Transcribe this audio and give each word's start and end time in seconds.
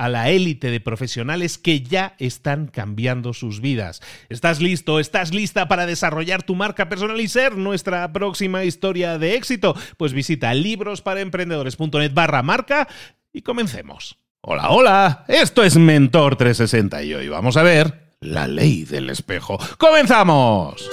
a 0.00 0.08
la 0.08 0.30
élite 0.30 0.70
de 0.70 0.80
profesionales 0.80 1.58
que 1.58 1.82
ya 1.82 2.14
están 2.18 2.68
cambiando 2.68 3.34
sus 3.34 3.60
vidas. 3.60 4.00
¿Estás 4.30 4.62
listo? 4.62 4.98
¿Estás 4.98 5.34
lista 5.34 5.68
para 5.68 5.84
desarrollar 5.84 6.42
tu 6.42 6.54
marca 6.54 6.88
personal 6.88 7.20
y 7.20 7.28
ser 7.28 7.58
nuestra 7.58 8.10
próxima 8.10 8.64
historia 8.64 9.18
de 9.18 9.34
éxito? 9.34 9.76
Pues 9.98 10.14
visita 10.14 10.54
librosparaemprendedores.net 10.54 12.14
barra 12.14 12.42
marca 12.42 12.88
y 13.30 13.42
comencemos. 13.42 14.16
Hola, 14.40 14.70
hola, 14.70 15.24
esto 15.28 15.62
es 15.62 15.76
Mentor 15.76 16.36
360 16.36 17.02
y 17.02 17.12
hoy 17.12 17.28
vamos 17.28 17.58
a 17.58 17.62
ver 17.62 18.14
la 18.20 18.48
ley 18.48 18.84
del 18.84 19.10
espejo. 19.10 19.58
¡Comenzamos! 19.76 20.88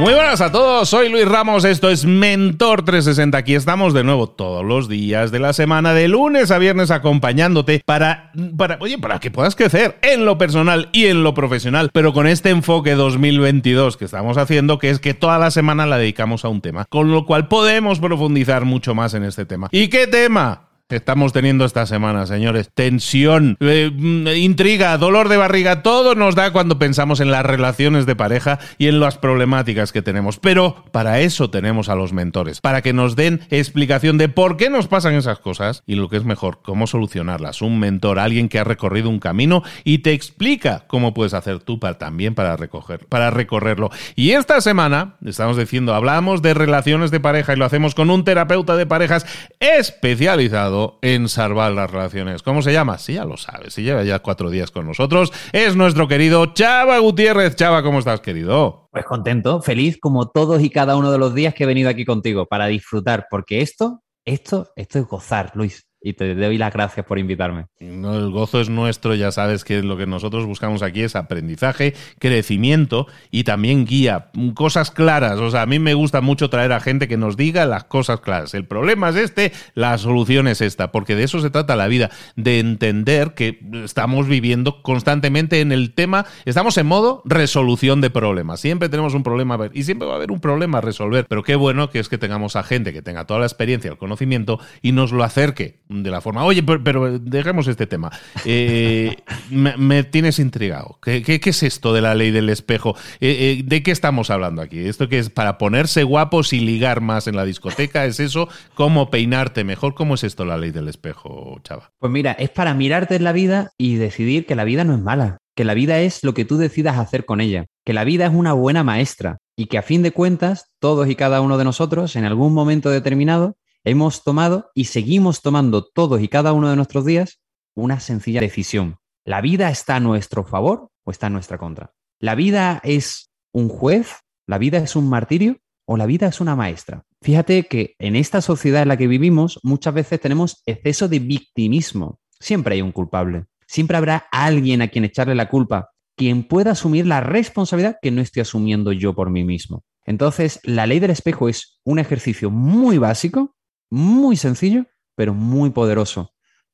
Muy 0.00 0.14
buenas 0.14 0.40
a 0.40 0.50
todos, 0.50 0.88
soy 0.88 1.10
Luis 1.10 1.28
Ramos, 1.28 1.66
esto 1.66 1.90
es 1.90 2.06
Mentor 2.06 2.86
360, 2.86 3.36
aquí 3.36 3.54
estamos 3.54 3.92
de 3.92 4.02
nuevo 4.02 4.30
todos 4.30 4.64
los 4.64 4.88
días 4.88 5.30
de 5.30 5.40
la 5.40 5.52
semana, 5.52 5.92
de 5.92 6.08
lunes 6.08 6.50
a 6.50 6.56
viernes 6.56 6.90
acompañándote 6.90 7.82
para, 7.84 8.32
para, 8.56 8.78
oye, 8.80 8.96
para 8.96 9.20
que 9.20 9.30
puedas 9.30 9.54
crecer 9.54 9.98
en 10.00 10.24
lo 10.24 10.38
personal 10.38 10.88
y 10.92 11.08
en 11.08 11.22
lo 11.22 11.34
profesional, 11.34 11.90
pero 11.92 12.14
con 12.14 12.26
este 12.26 12.48
enfoque 12.48 12.94
2022 12.94 13.98
que 13.98 14.06
estamos 14.06 14.38
haciendo, 14.38 14.78
que 14.78 14.88
es 14.88 15.00
que 15.00 15.12
toda 15.12 15.38
la 15.38 15.50
semana 15.50 15.84
la 15.84 15.98
dedicamos 15.98 16.46
a 16.46 16.48
un 16.48 16.62
tema, 16.62 16.86
con 16.86 17.10
lo 17.10 17.26
cual 17.26 17.48
podemos 17.48 17.98
profundizar 17.98 18.64
mucho 18.64 18.94
más 18.94 19.12
en 19.12 19.24
este 19.24 19.44
tema. 19.44 19.68
¿Y 19.70 19.88
qué 19.88 20.06
tema? 20.06 20.69
Estamos 20.96 21.32
teniendo 21.32 21.64
esta 21.64 21.86
semana, 21.86 22.26
señores. 22.26 22.70
Tensión, 22.72 23.56
eh, 23.60 23.90
mm, 23.92 24.28
intriga, 24.28 24.96
dolor 24.96 25.28
de 25.28 25.36
barriga, 25.36 25.82
todo 25.82 26.14
nos 26.14 26.34
da 26.34 26.52
cuando 26.52 26.78
pensamos 26.78 27.20
en 27.20 27.30
las 27.30 27.44
relaciones 27.44 28.06
de 28.06 28.16
pareja 28.16 28.58
y 28.78 28.86
en 28.86 29.00
las 29.00 29.18
problemáticas 29.18 29.92
que 29.92 30.02
tenemos. 30.02 30.38
Pero 30.38 30.84
para 30.92 31.20
eso 31.20 31.50
tenemos 31.50 31.88
a 31.88 31.94
los 31.94 32.12
mentores, 32.12 32.60
para 32.60 32.82
que 32.82 32.92
nos 32.92 33.16
den 33.16 33.40
explicación 33.50 34.18
de 34.18 34.28
por 34.28 34.56
qué 34.56 34.70
nos 34.70 34.86
pasan 34.86 35.14
esas 35.14 35.38
cosas 35.38 35.82
y 35.86 35.96
lo 35.96 36.08
que 36.08 36.16
es 36.16 36.24
mejor, 36.24 36.60
cómo 36.62 36.86
solucionarlas. 36.86 37.62
Un 37.62 37.78
mentor, 37.78 38.18
alguien 38.18 38.48
que 38.48 38.58
ha 38.58 38.64
recorrido 38.64 39.08
un 39.08 39.18
camino 39.18 39.62
y 39.84 39.98
te 39.98 40.12
explica 40.12 40.84
cómo 40.86 41.14
puedes 41.14 41.34
hacer 41.34 41.60
tú 41.60 41.78
también 41.78 42.34
para, 42.34 42.56
recoger, 42.56 43.06
para 43.06 43.30
recorrerlo. 43.30 43.90
Y 44.16 44.32
esta 44.32 44.60
semana, 44.60 45.16
estamos 45.24 45.56
diciendo, 45.56 45.94
hablamos 45.94 46.42
de 46.42 46.54
relaciones 46.54 47.10
de 47.10 47.20
pareja 47.20 47.52
y 47.52 47.56
lo 47.56 47.64
hacemos 47.64 47.94
con 47.94 48.10
un 48.10 48.24
terapeuta 48.24 48.76
de 48.76 48.86
parejas 48.86 49.26
especializado 49.60 50.79
en 51.02 51.28
salvar 51.28 51.72
las 51.72 51.90
relaciones. 51.90 52.42
¿Cómo 52.42 52.62
se 52.62 52.72
llama? 52.72 52.98
Sí, 52.98 53.14
ya 53.14 53.24
lo 53.24 53.36
sabes, 53.36 53.74
si 53.74 53.82
lleva 53.82 54.04
ya 54.04 54.20
cuatro 54.20 54.50
días 54.50 54.70
con 54.70 54.86
nosotros. 54.86 55.32
Es 55.52 55.76
nuestro 55.76 56.08
querido 56.08 56.46
Chava 56.54 56.98
Gutiérrez. 56.98 57.56
Chava, 57.56 57.82
¿cómo 57.82 57.98
estás, 57.98 58.20
querido? 58.20 58.88
Pues 58.90 59.04
contento, 59.04 59.60
feliz 59.62 59.98
como 60.00 60.30
todos 60.30 60.62
y 60.62 60.70
cada 60.70 60.96
uno 60.96 61.10
de 61.10 61.18
los 61.18 61.34
días 61.34 61.54
que 61.54 61.64
he 61.64 61.66
venido 61.66 61.90
aquí 61.90 62.04
contigo 62.04 62.46
para 62.46 62.66
disfrutar, 62.66 63.26
porque 63.30 63.60
esto, 63.60 64.02
esto, 64.24 64.68
esto 64.76 64.98
es 64.98 65.06
gozar, 65.06 65.52
Luis 65.54 65.89
y 66.02 66.14
te 66.14 66.34
doy 66.34 66.56
las 66.58 66.72
gracias 66.72 67.04
por 67.04 67.18
invitarme. 67.18 67.66
No, 67.78 68.16
el 68.16 68.30
gozo 68.30 68.60
es 68.60 68.70
nuestro, 68.70 69.14
ya 69.14 69.32
sabes 69.32 69.64
que 69.64 69.82
lo 69.82 69.96
que 69.96 70.06
nosotros 70.06 70.46
buscamos 70.46 70.82
aquí 70.82 71.02
es 71.02 71.14
aprendizaje, 71.14 71.94
crecimiento 72.18 73.06
y 73.30 73.44
también 73.44 73.84
guía, 73.84 74.30
cosas 74.54 74.90
claras. 74.90 75.38
O 75.38 75.50
sea, 75.50 75.62
a 75.62 75.66
mí 75.66 75.78
me 75.78 75.94
gusta 75.94 76.20
mucho 76.20 76.48
traer 76.48 76.72
a 76.72 76.80
gente 76.80 77.08
que 77.08 77.16
nos 77.16 77.36
diga 77.36 77.66
las 77.66 77.84
cosas 77.84 78.20
claras. 78.20 78.54
El 78.54 78.64
problema 78.66 79.10
es 79.10 79.16
este, 79.16 79.52
la 79.74 79.98
solución 79.98 80.48
es 80.48 80.60
esta, 80.60 80.90
porque 80.90 81.16
de 81.16 81.24
eso 81.24 81.40
se 81.40 81.50
trata 81.50 81.76
la 81.76 81.88
vida, 81.88 82.10
de 82.36 82.60
entender 82.60 83.34
que 83.34 83.60
estamos 83.84 84.26
viviendo 84.26 84.82
constantemente 84.82 85.60
en 85.60 85.72
el 85.72 85.92
tema, 85.92 86.24
estamos 86.46 86.78
en 86.78 86.86
modo 86.86 87.22
resolución 87.26 88.00
de 88.00 88.10
problemas. 88.10 88.60
Siempre 88.60 88.88
tenemos 88.88 89.14
un 89.14 89.22
problema 89.22 89.54
a 89.54 89.58
ver 89.58 89.70
y 89.74 89.82
siempre 89.82 90.06
va 90.06 90.14
a 90.14 90.16
haber 90.16 90.30
un 90.30 90.40
problema 90.40 90.78
a 90.78 90.80
resolver, 90.80 91.26
pero 91.28 91.42
qué 91.42 91.56
bueno 91.56 91.90
que 91.90 91.98
es 91.98 92.08
que 92.08 92.18
tengamos 92.18 92.56
a 92.56 92.62
gente 92.62 92.92
que 92.92 93.02
tenga 93.02 93.26
toda 93.26 93.40
la 93.40 93.46
experiencia, 93.46 93.90
el 93.90 93.98
conocimiento 93.98 94.60
y 94.80 94.92
nos 94.92 95.12
lo 95.12 95.24
acerque 95.24 95.80
de 95.90 96.10
la 96.10 96.20
forma. 96.20 96.44
Oye, 96.44 96.62
pero, 96.62 97.18
dejemos 97.18 97.66
este 97.66 97.86
tema. 97.86 98.10
Eh, 98.44 99.16
me, 99.50 100.04
tienes 100.04 100.38
intrigado. 100.38 100.98
¿Qué, 101.02 101.22
¿Qué, 101.22 101.40
es 101.42 101.62
esto 101.62 101.92
de 101.92 102.00
la 102.00 102.14
ley 102.14 102.30
del 102.30 102.48
espejo? 102.48 102.96
Eh, 103.20 103.58
eh, 103.58 103.62
¿De 103.64 103.82
qué 103.82 103.90
estamos 103.90 104.30
hablando 104.30 104.62
aquí? 104.62 104.78
¿Esto 104.78 105.08
que 105.08 105.18
es 105.18 105.30
para 105.30 105.58
ponerse 105.58 106.04
guapos 106.04 106.52
y 106.52 106.60
ligar 106.60 107.00
más 107.00 107.26
en 107.26 107.36
la 107.36 107.44
discoteca? 107.44 108.06
¿Es 108.06 108.20
eso? 108.20 108.48
¿Cómo 108.74 109.10
peinarte 109.10 109.64
mejor? 109.64 109.94
¿Cómo 109.94 110.14
es 110.14 110.24
esto 110.24 110.44
la 110.44 110.56
ley 110.56 110.70
del 110.70 110.88
espejo, 110.88 111.58
chava? 111.64 111.90
Pues 111.98 112.12
mira, 112.12 112.32
es 112.32 112.50
para 112.50 112.72
mirarte 112.72 113.16
en 113.16 113.24
la 113.24 113.32
vida 113.32 113.72
y 113.76 113.96
decidir 113.96 114.46
que 114.46 114.54
la 114.54 114.64
vida 114.64 114.84
no 114.84 114.94
es 114.94 115.00
mala, 115.00 115.38
que 115.56 115.64
la 115.64 115.74
vida 115.74 115.98
es 115.98 116.22
lo 116.22 116.34
que 116.34 116.44
tú 116.44 116.56
decidas 116.56 116.98
hacer 116.98 117.24
con 117.24 117.40
ella, 117.40 117.66
que 117.84 117.92
la 117.92 118.04
vida 118.04 118.26
es 118.26 118.32
una 118.32 118.52
buena 118.52 118.84
maestra 118.84 119.38
y 119.56 119.66
que 119.66 119.76
a 119.76 119.82
fin 119.82 120.02
de 120.02 120.12
cuentas, 120.12 120.70
todos 120.78 121.08
y 121.08 121.16
cada 121.16 121.40
uno 121.40 121.58
de 121.58 121.64
nosotros, 121.64 122.16
en 122.16 122.24
algún 122.24 122.54
momento 122.54 122.88
determinado, 122.90 123.56
hemos 123.84 124.24
tomado 124.24 124.70
y 124.74 124.84
seguimos 124.84 125.42
tomando 125.42 125.84
todos 125.84 126.20
y 126.20 126.28
cada 126.28 126.52
uno 126.52 126.70
de 126.70 126.76
nuestros 126.76 127.04
días 127.04 127.40
una 127.74 128.00
sencilla 128.00 128.40
decisión. 128.40 128.96
¿La 129.24 129.40
vida 129.40 129.70
está 129.70 129.96
a 129.96 130.00
nuestro 130.00 130.44
favor 130.44 130.90
o 131.04 131.10
está 131.10 131.28
en 131.28 131.34
nuestra 131.34 131.58
contra? 131.58 131.92
¿La 132.18 132.34
vida 132.34 132.80
es 132.84 133.30
un 133.52 133.68
juez? 133.68 134.16
¿La 134.46 134.58
vida 134.58 134.78
es 134.78 134.96
un 134.96 135.08
martirio? 135.08 135.58
¿O 135.86 135.96
la 135.96 136.06
vida 136.06 136.26
es 136.28 136.40
una 136.40 136.56
maestra? 136.56 137.04
Fíjate 137.22 137.64
que 137.64 137.94
en 137.98 138.16
esta 138.16 138.40
sociedad 138.40 138.82
en 138.82 138.88
la 138.88 138.96
que 138.96 139.06
vivimos 139.06 139.58
muchas 139.62 139.94
veces 139.94 140.20
tenemos 140.20 140.62
exceso 140.66 141.08
de 141.08 141.18
victimismo. 141.18 142.18
Siempre 142.38 142.74
hay 142.74 142.82
un 142.82 142.92
culpable. 142.92 143.46
Siempre 143.66 143.96
habrá 143.96 144.26
alguien 144.32 144.82
a 144.82 144.88
quien 144.88 145.04
echarle 145.04 145.34
la 145.34 145.48
culpa, 145.48 145.90
quien 146.16 146.44
pueda 146.44 146.72
asumir 146.72 147.06
la 147.06 147.20
responsabilidad 147.20 147.98
que 148.00 148.10
no 148.10 148.20
estoy 148.20 148.42
asumiendo 148.42 148.92
yo 148.92 149.14
por 149.14 149.30
mí 149.30 149.44
mismo. 149.44 149.84
Entonces, 150.04 150.60
la 150.64 150.86
ley 150.86 150.98
del 150.98 151.10
espejo 151.10 151.48
es 151.48 151.80
un 151.84 151.98
ejercicio 151.98 152.50
muy 152.50 152.98
básico 152.98 153.54
muy 153.90 154.36
sencillo, 154.36 154.86
pero 155.16 155.34
muy 155.34 155.70
poderoso, 155.70 156.32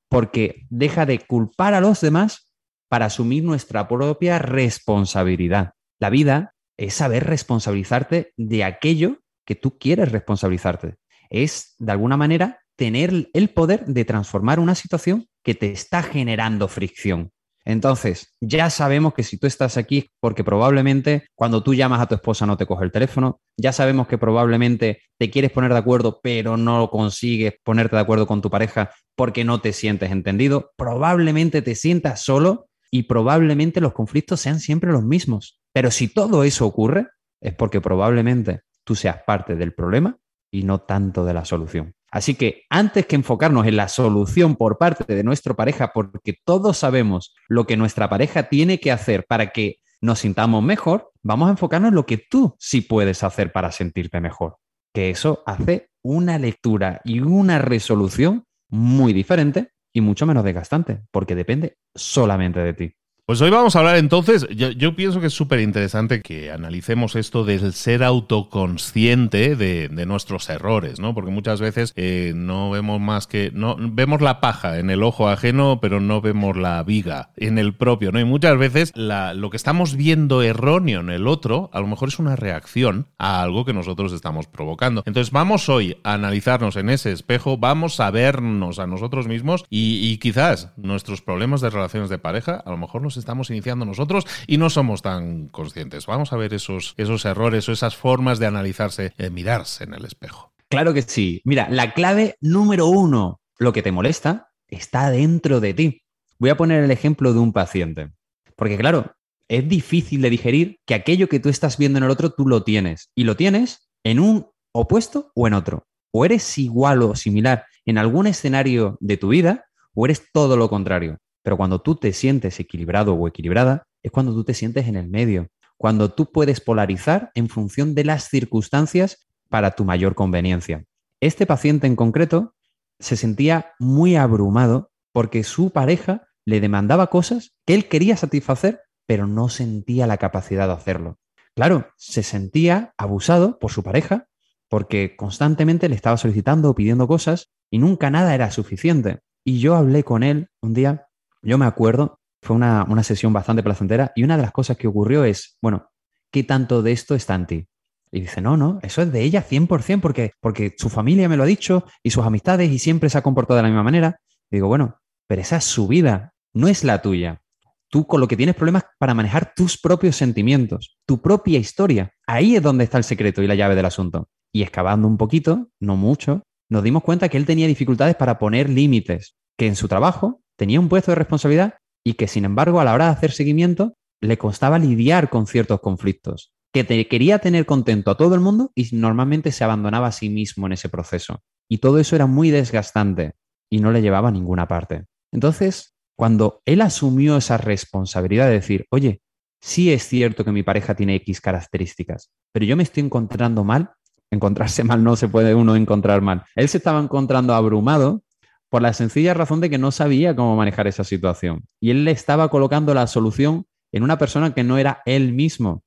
porque 0.08 0.66
deja 0.70 1.06
de 1.06 1.18
culpar 1.18 1.74
a 1.74 1.80
los 1.80 2.00
demás 2.00 2.50
para 2.88 3.06
asumir 3.06 3.42
nuestra 3.42 3.88
propia 3.88 4.38
responsabilidad. 4.38 5.72
La 5.98 6.10
vida 6.10 6.54
es 6.76 6.94
saber 6.94 7.24
responsabilizarte 7.24 8.32
de 8.36 8.64
aquello 8.64 9.18
que 9.44 9.54
tú 9.54 9.78
quieres 9.78 10.12
responsabilizarte. 10.12 10.96
Es, 11.30 11.74
de 11.78 11.92
alguna 11.92 12.16
manera, 12.16 12.60
tener 12.76 13.30
el 13.32 13.50
poder 13.50 13.86
de 13.86 14.04
transformar 14.04 14.60
una 14.60 14.74
situación 14.74 15.26
que 15.42 15.54
te 15.54 15.72
está 15.72 16.02
generando 16.02 16.68
fricción. 16.68 17.32
Entonces, 17.66 18.32
ya 18.40 18.70
sabemos 18.70 19.12
que 19.12 19.24
si 19.24 19.38
tú 19.38 19.48
estás 19.48 19.76
aquí, 19.76 20.08
porque 20.20 20.44
probablemente 20.44 21.26
cuando 21.34 21.64
tú 21.64 21.74
llamas 21.74 22.00
a 22.00 22.06
tu 22.06 22.14
esposa 22.14 22.46
no 22.46 22.56
te 22.56 22.64
coge 22.64 22.84
el 22.84 22.92
teléfono, 22.92 23.40
ya 23.58 23.72
sabemos 23.72 24.06
que 24.06 24.18
probablemente 24.18 25.00
te 25.18 25.30
quieres 25.30 25.50
poner 25.50 25.72
de 25.72 25.78
acuerdo, 25.78 26.20
pero 26.22 26.56
no 26.56 26.88
consigues 26.90 27.54
ponerte 27.64 27.96
de 27.96 28.02
acuerdo 28.02 28.28
con 28.28 28.40
tu 28.40 28.50
pareja 28.50 28.92
porque 29.16 29.44
no 29.44 29.60
te 29.60 29.72
sientes 29.72 30.12
entendido, 30.12 30.70
probablemente 30.76 31.60
te 31.60 31.74
sientas 31.74 32.22
solo 32.22 32.68
y 32.92 33.02
probablemente 33.02 33.80
los 33.80 33.92
conflictos 33.92 34.40
sean 34.40 34.60
siempre 34.60 34.92
los 34.92 35.02
mismos. 35.02 35.60
Pero 35.72 35.90
si 35.90 36.06
todo 36.06 36.44
eso 36.44 36.66
ocurre, 36.66 37.08
es 37.40 37.52
porque 37.52 37.80
probablemente 37.80 38.60
tú 38.84 38.94
seas 38.94 39.18
parte 39.26 39.56
del 39.56 39.74
problema 39.74 40.16
y 40.52 40.62
no 40.62 40.82
tanto 40.82 41.24
de 41.24 41.34
la 41.34 41.44
solución. 41.44 41.95
Así 42.10 42.34
que 42.34 42.64
antes 42.70 43.06
que 43.06 43.16
enfocarnos 43.16 43.66
en 43.66 43.76
la 43.76 43.88
solución 43.88 44.56
por 44.56 44.78
parte 44.78 45.14
de 45.14 45.24
nuestra 45.24 45.54
pareja, 45.54 45.92
porque 45.92 46.38
todos 46.44 46.78
sabemos 46.78 47.34
lo 47.48 47.66
que 47.66 47.76
nuestra 47.76 48.08
pareja 48.08 48.48
tiene 48.48 48.80
que 48.80 48.92
hacer 48.92 49.26
para 49.26 49.50
que 49.50 49.76
nos 50.00 50.20
sintamos 50.20 50.62
mejor, 50.62 51.10
vamos 51.22 51.48
a 51.48 51.52
enfocarnos 51.52 51.88
en 51.88 51.94
lo 51.94 52.06
que 52.06 52.18
tú 52.18 52.54
sí 52.58 52.80
puedes 52.80 53.22
hacer 53.22 53.52
para 53.52 53.72
sentirte 53.72 54.20
mejor. 54.20 54.58
Que 54.92 55.10
eso 55.10 55.42
hace 55.46 55.90
una 56.02 56.38
lectura 56.38 57.00
y 57.04 57.20
una 57.20 57.58
resolución 57.58 58.44
muy 58.68 59.12
diferente 59.12 59.72
y 59.92 60.00
mucho 60.00 60.26
menos 60.26 60.44
desgastante, 60.44 61.02
porque 61.10 61.34
depende 61.34 61.78
solamente 61.94 62.60
de 62.60 62.74
ti. 62.74 62.92
Pues 63.26 63.40
hoy 63.40 63.50
vamos 63.50 63.74
a 63.74 63.80
hablar 63.80 63.96
entonces, 63.96 64.46
yo, 64.50 64.94
pienso 64.94 65.20
que 65.20 65.26
es 65.26 65.32
súper 65.32 65.58
interesante 65.58 66.22
que 66.22 66.52
analicemos 66.52 67.16
esto 67.16 67.42
del 67.42 67.72
ser 67.72 68.04
autoconsciente 68.04 69.56
de, 69.56 70.06
nuestros 70.06 70.48
errores, 70.48 71.00
¿no? 71.00 71.12
Porque 71.12 71.32
muchas 71.32 71.60
veces 71.60 71.92
eh, 71.96 72.34
no 72.36 72.70
vemos 72.70 73.00
más 73.00 73.26
que, 73.26 73.50
no 73.52 73.74
vemos 73.80 74.20
la 74.20 74.40
paja 74.40 74.78
en 74.78 74.90
el 74.90 75.02
ojo 75.02 75.28
ajeno, 75.28 75.80
pero 75.82 75.98
no 75.98 76.20
vemos 76.20 76.56
la 76.56 76.80
viga 76.84 77.30
en 77.36 77.58
el 77.58 77.74
propio, 77.74 78.12
¿no? 78.12 78.20
Y 78.20 78.24
muchas 78.24 78.56
veces 78.58 78.92
lo 78.94 79.50
que 79.50 79.56
estamos 79.56 79.96
viendo 79.96 80.42
erróneo 80.42 81.00
en 81.00 81.10
el 81.10 81.26
otro, 81.26 81.68
a 81.72 81.80
lo 81.80 81.88
mejor 81.88 82.10
es 82.10 82.20
una 82.20 82.36
reacción 82.36 83.08
a 83.18 83.42
algo 83.42 83.64
que 83.64 83.72
nosotros 83.72 84.12
estamos 84.12 84.46
provocando. 84.46 85.02
Entonces 85.04 85.32
vamos 85.32 85.68
hoy 85.68 85.96
a 86.04 86.14
analizarnos 86.14 86.76
en 86.76 86.90
ese 86.90 87.10
espejo, 87.10 87.58
vamos 87.58 87.98
a 87.98 88.12
vernos 88.12 88.78
a 88.78 88.86
nosotros 88.86 89.26
mismos 89.26 89.64
y, 89.68 90.12
y 90.12 90.18
quizás 90.18 90.70
nuestros 90.76 91.22
problemas 91.22 91.60
de 91.60 91.70
relaciones 91.70 92.08
de 92.08 92.18
pareja, 92.18 92.62
a 92.64 92.70
lo 92.70 92.76
mejor 92.76 93.02
estamos 93.16 93.50
iniciando 93.50 93.84
nosotros 93.84 94.24
y 94.46 94.58
no 94.58 94.70
somos 94.70 95.02
tan 95.02 95.48
conscientes. 95.48 96.06
Vamos 96.06 96.32
a 96.32 96.36
ver 96.36 96.54
esos, 96.54 96.94
esos 96.96 97.24
errores 97.24 97.68
o 97.68 97.72
esas 97.72 97.96
formas 97.96 98.38
de 98.38 98.46
analizarse, 98.46 99.12
de 99.16 99.30
mirarse 99.30 99.84
en 99.84 99.94
el 99.94 100.04
espejo. 100.04 100.52
Claro 100.68 100.94
que 100.94 101.02
sí. 101.02 101.40
Mira, 101.44 101.68
la 101.70 101.94
clave 101.94 102.36
número 102.40 102.86
uno, 102.86 103.40
lo 103.58 103.72
que 103.72 103.82
te 103.82 103.92
molesta, 103.92 104.48
está 104.68 105.10
dentro 105.10 105.60
de 105.60 105.74
ti. 105.74 106.02
Voy 106.38 106.50
a 106.50 106.56
poner 106.56 106.82
el 106.82 106.90
ejemplo 106.90 107.32
de 107.32 107.38
un 107.38 107.52
paciente. 107.52 108.10
Porque 108.56 108.76
claro, 108.76 109.14
es 109.48 109.68
difícil 109.68 110.22
de 110.22 110.30
digerir 110.30 110.80
que 110.86 110.94
aquello 110.94 111.28
que 111.28 111.40
tú 111.40 111.48
estás 111.48 111.78
viendo 111.78 111.98
en 111.98 112.04
el 112.04 112.10
otro, 112.10 112.30
tú 112.30 112.46
lo 112.48 112.64
tienes. 112.64 113.10
Y 113.14 113.24
lo 113.24 113.36
tienes 113.36 113.88
en 114.02 114.18
un 114.18 114.46
opuesto 114.72 115.30
o 115.34 115.46
en 115.46 115.54
otro. 115.54 115.86
O 116.12 116.24
eres 116.24 116.58
igual 116.58 117.02
o 117.02 117.14
similar 117.14 117.64
en 117.84 117.98
algún 117.98 118.26
escenario 118.26 118.98
de 119.00 119.16
tu 119.16 119.28
vida, 119.28 119.66
o 119.94 120.04
eres 120.04 120.30
todo 120.32 120.56
lo 120.56 120.68
contrario. 120.68 121.18
Pero 121.46 121.56
cuando 121.56 121.80
tú 121.80 121.94
te 121.94 122.12
sientes 122.12 122.58
equilibrado 122.58 123.14
o 123.14 123.28
equilibrada, 123.28 123.84
es 124.02 124.10
cuando 124.10 124.34
tú 124.34 124.42
te 124.42 124.52
sientes 124.52 124.88
en 124.88 124.96
el 124.96 125.06
medio, 125.06 125.46
cuando 125.76 126.12
tú 126.12 126.32
puedes 126.32 126.60
polarizar 126.60 127.30
en 127.36 127.48
función 127.48 127.94
de 127.94 128.02
las 128.02 128.28
circunstancias 128.28 129.28
para 129.48 129.76
tu 129.76 129.84
mayor 129.84 130.16
conveniencia. 130.16 130.86
Este 131.20 131.46
paciente 131.46 131.86
en 131.86 131.94
concreto 131.94 132.56
se 132.98 133.16
sentía 133.16 133.74
muy 133.78 134.16
abrumado 134.16 134.90
porque 135.12 135.44
su 135.44 135.70
pareja 135.70 136.26
le 136.44 136.60
demandaba 136.60 137.10
cosas 137.10 137.52
que 137.64 137.74
él 137.74 137.86
quería 137.86 138.16
satisfacer, 138.16 138.80
pero 139.06 139.28
no 139.28 139.48
sentía 139.48 140.08
la 140.08 140.16
capacidad 140.16 140.66
de 140.66 140.74
hacerlo. 140.74 141.20
Claro, 141.54 141.86
se 141.96 142.24
sentía 142.24 142.92
abusado 142.98 143.60
por 143.60 143.70
su 143.70 143.84
pareja 143.84 144.26
porque 144.68 145.14
constantemente 145.14 145.88
le 145.88 145.94
estaba 145.94 146.16
solicitando 146.16 146.70
o 146.70 146.74
pidiendo 146.74 147.06
cosas 147.06 147.52
y 147.70 147.78
nunca 147.78 148.10
nada 148.10 148.34
era 148.34 148.50
suficiente. 148.50 149.20
Y 149.44 149.60
yo 149.60 149.76
hablé 149.76 150.02
con 150.02 150.24
él 150.24 150.48
un 150.60 150.74
día 150.74 151.05
yo 151.46 151.58
me 151.58 151.66
acuerdo, 151.66 152.18
fue 152.42 152.56
una, 152.56 153.02
sesión 153.02 153.32
bastante 153.32 153.62
placentera 153.62 154.12
y 154.14 154.24
una 154.24 154.36
de 154.36 154.42
las 154.42 154.52
cosas 154.52 154.76
que 154.76 154.86
ocurrió 154.86 155.24
es, 155.24 155.58
bueno, 155.62 155.88
¿qué 156.30 156.42
tanto 156.42 156.82
de 156.82 156.92
esto 156.92 157.14
está 157.14 157.34
en 157.34 157.46
ti? 157.46 157.68
Y 158.12 158.20
dice, 158.20 158.40
no, 158.40 158.56
no, 158.56 158.78
eso 158.82 159.02
es 159.02 159.12
de 159.12 159.22
ella 159.22 159.44
100% 159.46 160.00
porque, 160.00 160.32
porque 160.40 160.74
su 160.78 160.88
familia 160.88 161.28
me 161.28 161.36
lo 161.36 161.42
ha 161.42 161.46
dicho 161.46 161.84
y 162.02 162.10
sus 162.10 162.24
amistades 162.24 162.70
y 162.70 162.78
siempre 162.78 163.10
se 163.10 163.18
ha 163.18 163.22
comportado 163.22 163.56
de 163.56 163.62
la 163.62 163.68
misma 163.68 163.82
manera. 163.82 164.20
Y 164.50 164.56
digo, 164.56 164.68
bueno, 164.68 164.98
pero 165.26 165.42
esa 165.42 165.56
es 165.56 165.64
su 165.64 165.88
vida, 165.88 166.32
no 166.52 166.68
es 166.68 166.84
la 166.84 167.02
tuya. 167.02 167.42
Tú 167.88 168.06
con 168.06 168.20
lo 168.20 168.28
que 168.28 168.36
tienes 168.36 168.54
problemas 168.54 168.84
para 168.98 169.14
manejar 169.14 169.52
tus 169.54 169.78
propios 169.78 170.16
sentimientos, 170.16 170.98
tu 171.06 171.20
propia 171.20 171.58
historia. 171.58 172.12
Ahí 172.26 172.56
es 172.56 172.62
donde 172.62 172.84
está 172.84 172.98
el 172.98 173.04
secreto 173.04 173.42
y 173.42 173.46
la 173.46 173.54
llave 173.54 173.74
del 173.74 173.86
asunto. 173.86 174.28
Y 174.52 174.62
excavando 174.62 175.06
un 175.06 175.16
poquito, 175.16 175.68
no 175.80 175.96
mucho, 175.96 176.42
nos 176.68 176.82
dimos 176.82 177.02
cuenta 177.02 177.28
que 177.28 177.36
él 177.36 177.46
tenía 177.46 177.66
dificultades 177.66 178.16
para 178.16 178.38
poner 178.38 178.68
límites, 178.68 179.36
que 179.56 179.66
en 179.66 179.76
su 179.76 179.88
trabajo 179.88 180.42
tenía 180.56 180.80
un 180.80 180.88
puesto 180.88 181.10
de 181.10 181.16
responsabilidad 181.16 181.74
y 182.04 182.14
que, 182.14 182.28
sin 182.28 182.44
embargo, 182.44 182.80
a 182.80 182.84
la 182.84 182.94
hora 182.94 183.06
de 183.06 183.12
hacer 183.12 183.32
seguimiento, 183.32 183.94
le 184.20 184.38
costaba 184.38 184.78
lidiar 184.78 185.28
con 185.28 185.46
ciertos 185.46 185.80
conflictos, 185.80 186.52
que 186.72 186.84
quería 187.08 187.38
tener 187.38 187.66
contento 187.66 188.10
a 188.10 188.16
todo 188.16 188.34
el 188.34 188.40
mundo 188.40 188.70
y 188.74 188.88
normalmente 188.92 189.52
se 189.52 189.64
abandonaba 189.64 190.08
a 190.08 190.12
sí 190.12 190.30
mismo 190.30 190.66
en 190.66 190.72
ese 190.72 190.88
proceso. 190.88 191.42
Y 191.68 191.78
todo 191.78 191.98
eso 191.98 192.16
era 192.16 192.26
muy 192.26 192.50
desgastante 192.50 193.34
y 193.70 193.80
no 193.80 193.90
le 193.90 194.02
llevaba 194.02 194.28
a 194.28 194.32
ninguna 194.32 194.68
parte. 194.68 195.04
Entonces, 195.32 195.94
cuando 196.16 196.62
él 196.64 196.80
asumió 196.80 197.36
esa 197.36 197.58
responsabilidad 197.58 198.46
de 198.46 198.54
decir, 198.54 198.86
oye, 198.90 199.20
sí 199.60 199.92
es 199.92 200.06
cierto 200.06 200.44
que 200.44 200.52
mi 200.52 200.62
pareja 200.62 200.94
tiene 200.94 201.16
X 201.16 201.40
características, 201.40 202.30
pero 202.52 202.64
yo 202.64 202.76
me 202.76 202.82
estoy 202.82 203.02
encontrando 203.02 203.64
mal, 203.64 203.90
encontrarse 204.30 204.84
mal 204.84 205.02
no 205.02 205.16
se 205.16 205.28
puede 205.28 205.54
uno 205.54 205.76
encontrar 205.76 206.22
mal. 206.22 206.44
Él 206.54 206.68
se 206.68 206.78
estaba 206.78 207.00
encontrando 207.00 207.54
abrumado 207.54 208.22
por 208.68 208.82
la 208.82 208.92
sencilla 208.92 209.34
razón 209.34 209.60
de 209.60 209.70
que 209.70 209.78
no 209.78 209.90
sabía 209.90 210.34
cómo 210.34 210.56
manejar 210.56 210.86
esa 210.86 211.04
situación. 211.04 211.64
Y 211.80 211.90
él 211.90 212.04
le 212.04 212.10
estaba 212.10 212.48
colocando 212.48 212.94
la 212.94 213.06
solución 213.06 213.66
en 213.92 214.02
una 214.02 214.18
persona 214.18 214.54
que 214.54 214.64
no 214.64 214.78
era 214.78 215.02
él 215.06 215.32
mismo, 215.32 215.84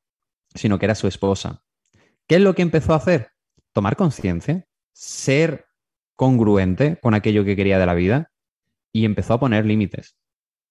sino 0.55 0.79
que 0.79 0.85
era 0.85 0.95
su 0.95 1.07
esposa. 1.07 1.63
¿Qué 2.27 2.35
es 2.35 2.41
lo 2.41 2.55
que 2.55 2.61
empezó 2.61 2.93
a 2.93 2.97
hacer? 2.97 3.31
Tomar 3.73 3.95
conciencia, 3.95 4.65
ser 4.93 5.67
congruente 6.15 6.99
con 7.01 7.13
aquello 7.13 7.45
que 7.45 7.55
quería 7.55 7.79
de 7.79 7.85
la 7.85 7.93
vida 7.93 8.31
y 8.91 9.05
empezó 9.05 9.33
a 9.33 9.39
poner 9.39 9.65
límites. 9.65 10.15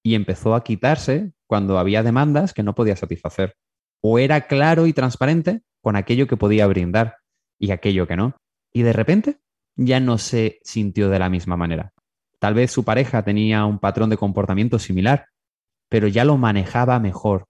Y 0.02 0.14
empezó 0.14 0.54
a 0.54 0.64
quitarse 0.64 1.32
cuando 1.46 1.78
había 1.78 2.02
demandas 2.02 2.54
que 2.54 2.62
no 2.62 2.75
podía 2.75 2.96
satisfacer. 2.96 3.56
O 4.00 4.19
era 4.19 4.46
claro 4.46 4.87
y 4.87 4.93
transparente 4.93 5.62
con 5.81 5.96
aquello 5.96 6.26
que 6.26 6.37
podía 6.37 6.66
brindar 6.66 7.16
y 7.59 7.73
aquello 7.73 8.06
que 8.06 8.16
no. 8.16 8.37
Y 8.73 8.83
de 8.83 8.92
repente 8.92 9.40
ya 9.76 10.00
no 10.00 10.18
se 10.18 10.61
sintió 10.62 11.09
de 11.09 11.18
la 11.18 11.30
misma 11.30 11.56
manera. 11.56 11.92
Tal 12.40 12.54
vez 12.54 12.71
su 12.71 12.85
pareja 12.85 13.23
tenía 13.23 13.64
un 13.64 13.78
patrón 13.78 14.11
de 14.11 14.16
comportamiento 14.16 14.78
similar, 14.78 15.26
pero 15.88 16.07
ya 16.09 16.25
lo 16.25 16.37
manejaba 16.37 16.99
mejor 17.00 17.47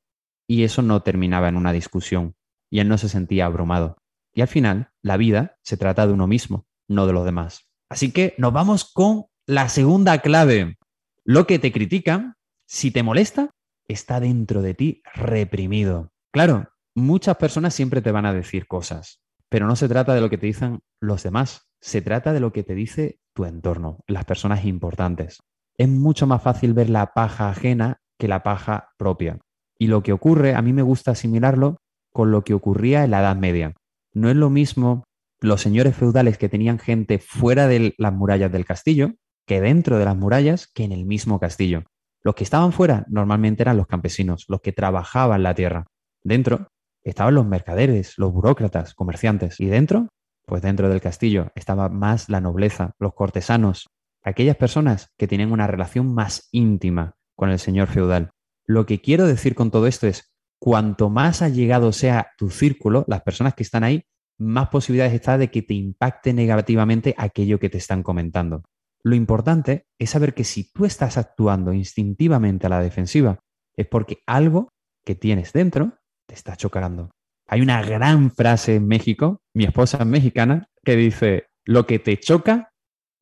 y 0.46 0.64
eso 0.64 0.82
no 0.82 1.02
terminaba 1.02 1.48
en 1.48 1.56
una 1.56 1.72
discusión 1.72 2.34
y 2.70 2.80
él 2.80 2.88
no 2.88 2.98
se 2.98 3.08
sentía 3.08 3.46
abrumado. 3.46 3.98
Y 4.34 4.40
al 4.40 4.48
final, 4.48 4.90
la 5.02 5.16
vida 5.16 5.56
se 5.62 5.76
trata 5.76 6.06
de 6.06 6.12
uno 6.12 6.26
mismo, 6.26 6.66
no 6.88 7.06
de 7.06 7.12
los 7.12 7.24
demás. 7.24 7.68
Así 7.90 8.12
que 8.12 8.34
nos 8.38 8.52
vamos 8.52 8.90
con 8.92 9.26
la 9.46 9.68
segunda 9.68 10.18
clave. 10.18 10.76
Lo 11.24 11.46
que 11.46 11.58
te 11.58 11.72
critican, 11.72 12.36
si 12.66 12.90
te 12.90 13.02
molesta, 13.02 13.50
está 13.88 14.20
dentro 14.20 14.62
de 14.62 14.74
ti 14.74 15.02
reprimido. 15.14 16.12
Claro, 16.32 16.68
muchas 16.94 17.36
personas 17.36 17.74
siempre 17.74 18.02
te 18.02 18.12
van 18.12 18.26
a 18.26 18.34
decir 18.34 18.66
cosas, 18.66 19.20
pero 19.48 19.66
no 19.66 19.76
se 19.76 19.88
trata 19.88 20.14
de 20.14 20.20
lo 20.20 20.30
que 20.30 20.38
te 20.38 20.46
dicen 20.46 20.80
los 21.00 21.22
demás, 21.22 21.67
se 21.80 22.02
trata 22.02 22.32
de 22.32 22.40
lo 22.40 22.52
que 22.52 22.62
te 22.62 22.74
dice 22.74 23.20
tu 23.34 23.44
entorno, 23.44 24.00
las 24.06 24.24
personas 24.24 24.64
importantes. 24.64 25.40
Es 25.76 25.88
mucho 25.88 26.26
más 26.26 26.42
fácil 26.42 26.74
ver 26.74 26.90
la 26.90 27.12
paja 27.12 27.50
ajena 27.50 28.00
que 28.18 28.28
la 28.28 28.42
paja 28.42 28.90
propia. 28.98 29.38
Y 29.78 29.86
lo 29.86 30.02
que 30.02 30.12
ocurre, 30.12 30.54
a 30.54 30.62
mí 30.62 30.72
me 30.72 30.82
gusta 30.82 31.12
asimilarlo 31.12 31.76
con 32.12 32.32
lo 32.32 32.42
que 32.42 32.54
ocurría 32.54 33.04
en 33.04 33.12
la 33.12 33.20
Edad 33.20 33.36
Media. 33.36 33.74
No 34.12 34.28
es 34.28 34.36
lo 34.36 34.50
mismo 34.50 35.04
los 35.40 35.60
señores 35.60 35.94
feudales 35.94 36.36
que 36.36 36.48
tenían 36.48 36.80
gente 36.80 37.20
fuera 37.20 37.68
de 37.68 37.94
las 37.96 38.12
murallas 38.12 38.50
del 38.50 38.64
castillo 38.64 39.12
que 39.46 39.60
dentro 39.60 39.98
de 39.98 40.04
las 40.04 40.16
murallas 40.16 40.66
que 40.66 40.84
en 40.84 40.92
el 40.92 41.06
mismo 41.06 41.38
castillo. 41.38 41.84
Los 42.22 42.34
que 42.34 42.44
estaban 42.44 42.72
fuera 42.72 43.06
normalmente 43.08 43.62
eran 43.62 43.76
los 43.76 43.86
campesinos, 43.86 44.44
los 44.48 44.60
que 44.60 44.72
trabajaban 44.72 45.42
la 45.42 45.54
tierra. 45.54 45.86
Dentro 46.22 46.68
estaban 47.02 47.34
los 47.34 47.46
mercaderes, 47.46 48.18
los 48.18 48.32
burócratas, 48.32 48.94
comerciantes. 48.94 49.60
Y 49.60 49.66
dentro 49.66 50.08
pues 50.48 50.62
dentro 50.62 50.88
del 50.88 51.02
castillo 51.02 51.52
estaba 51.54 51.90
más 51.90 52.30
la 52.30 52.40
nobleza, 52.40 52.92
los 52.98 53.12
cortesanos, 53.14 53.86
aquellas 54.24 54.56
personas 54.56 55.12
que 55.18 55.28
tienen 55.28 55.52
una 55.52 55.66
relación 55.66 56.14
más 56.14 56.48
íntima 56.52 57.16
con 57.36 57.50
el 57.50 57.58
señor 57.58 57.88
feudal. 57.88 58.30
Lo 58.66 58.86
que 58.86 59.00
quiero 59.00 59.26
decir 59.26 59.54
con 59.54 59.70
todo 59.70 59.86
esto 59.86 60.06
es, 60.06 60.32
cuanto 60.58 61.10
más 61.10 61.42
allegado 61.42 61.92
sea 61.92 62.30
tu 62.38 62.48
círculo, 62.48 63.04
las 63.08 63.22
personas 63.22 63.54
que 63.54 63.62
están 63.62 63.84
ahí, 63.84 64.02
más 64.38 64.70
posibilidades 64.70 65.12
está 65.12 65.36
de 65.36 65.50
que 65.50 65.62
te 65.62 65.74
impacte 65.74 66.32
negativamente 66.32 67.14
aquello 67.18 67.58
que 67.58 67.68
te 67.68 67.78
están 67.78 68.02
comentando. 68.02 68.62
Lo 69.04 69.14
importante 69.14 69.86
es 69.98 70.10
saber 70.10 70.32
que 70.32 70.44
si 70.44 70.72
tú 70.72 70.86
estás 70.86 71.18
actuando 71.18 71.74
instintivamente 71.74 72.66
a 72.66 72.70
la 72.70 72.80
defensiva, 72.80 73.38
es 73.76 73.86
porque 73.86 74.22
algo 74.26 74.70
que 75.04 75.14
tienes 75.14 75.52
dentro 75.52 75.98
te 76.26 76.34
está 76.34 76.56
chocando. 76.56 77.10
Hay 77.48 77.62
una 77.62 77.82
gran 77.82 78.30
frase 78.30 78.76
en 78.76 78.86
México, 78.86 79.40
mi 79.54 79.64
esposa 79.64 79.98
es 80.00 80.06
mexicana, 80.06 80.68
que 80.84 80.96
dice, 80.96 81.46
lo 81.64 81.86
que 81.86 81.98
te 81.98 82.18
choca, 82.18 82.72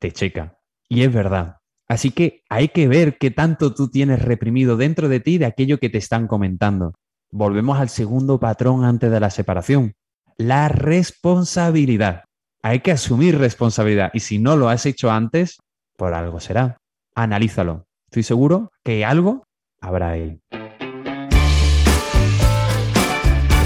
te 0.01 0.11
checa. 0.11 0.59
Y 0.89 1.03
es 1.03 1.13
verdad. 1.13 1.59
Así 1.89 2.11
que 2.11 2.43
hay 2.49 2.69
que 2.69 2.89
ver 2.89 3.19
qué 3.19 3.31
tanto 3.31 3.73
tú 3.73 3.89
tienes 3.89 4.21
reprimido 4.21 4.77
dentro 4.77 5.09
de 5.09 5.21
ti 5.21 5.39
de 5.39 5.47
aquello 5.47 5.79
que 5.79 5.91
te 5.91 5.99
están 5.99 6.27
comentando. 6.27 6.95
Volvemos 7.31 7.79
al 7.79 7.89
segundo 7.89 8.41
patrón 8.41 8.85
antes 8.85 9.13
de 9.13 9.21
la 9.21 9.31
separación, 9.31 9.95
la 10.37 10.69
responsabilidad. 10.69 12.25
Hay 12.63 12.81
que 12.81 12.91
asumir 12.91 13.39
responsabilidad 13.39 14.11
y 14.13 14.21
si 14.21 14.41
no 14.41 14.57
lo 14.57 14.69
has 14.69 14.87
hecho 14.87 15.13
antes, 15.13 15.59
por 15.97 16.15
algo 16.15 16.41
será. 16.41 16.79
Analízalo. 17.15 17.87
Estoy 18.07 18.25
seguro 18.25 18.73
que 18.83 19.05
algo 19.05 19.45
habrá 19.81 20.11
ahí. 20.11 20.41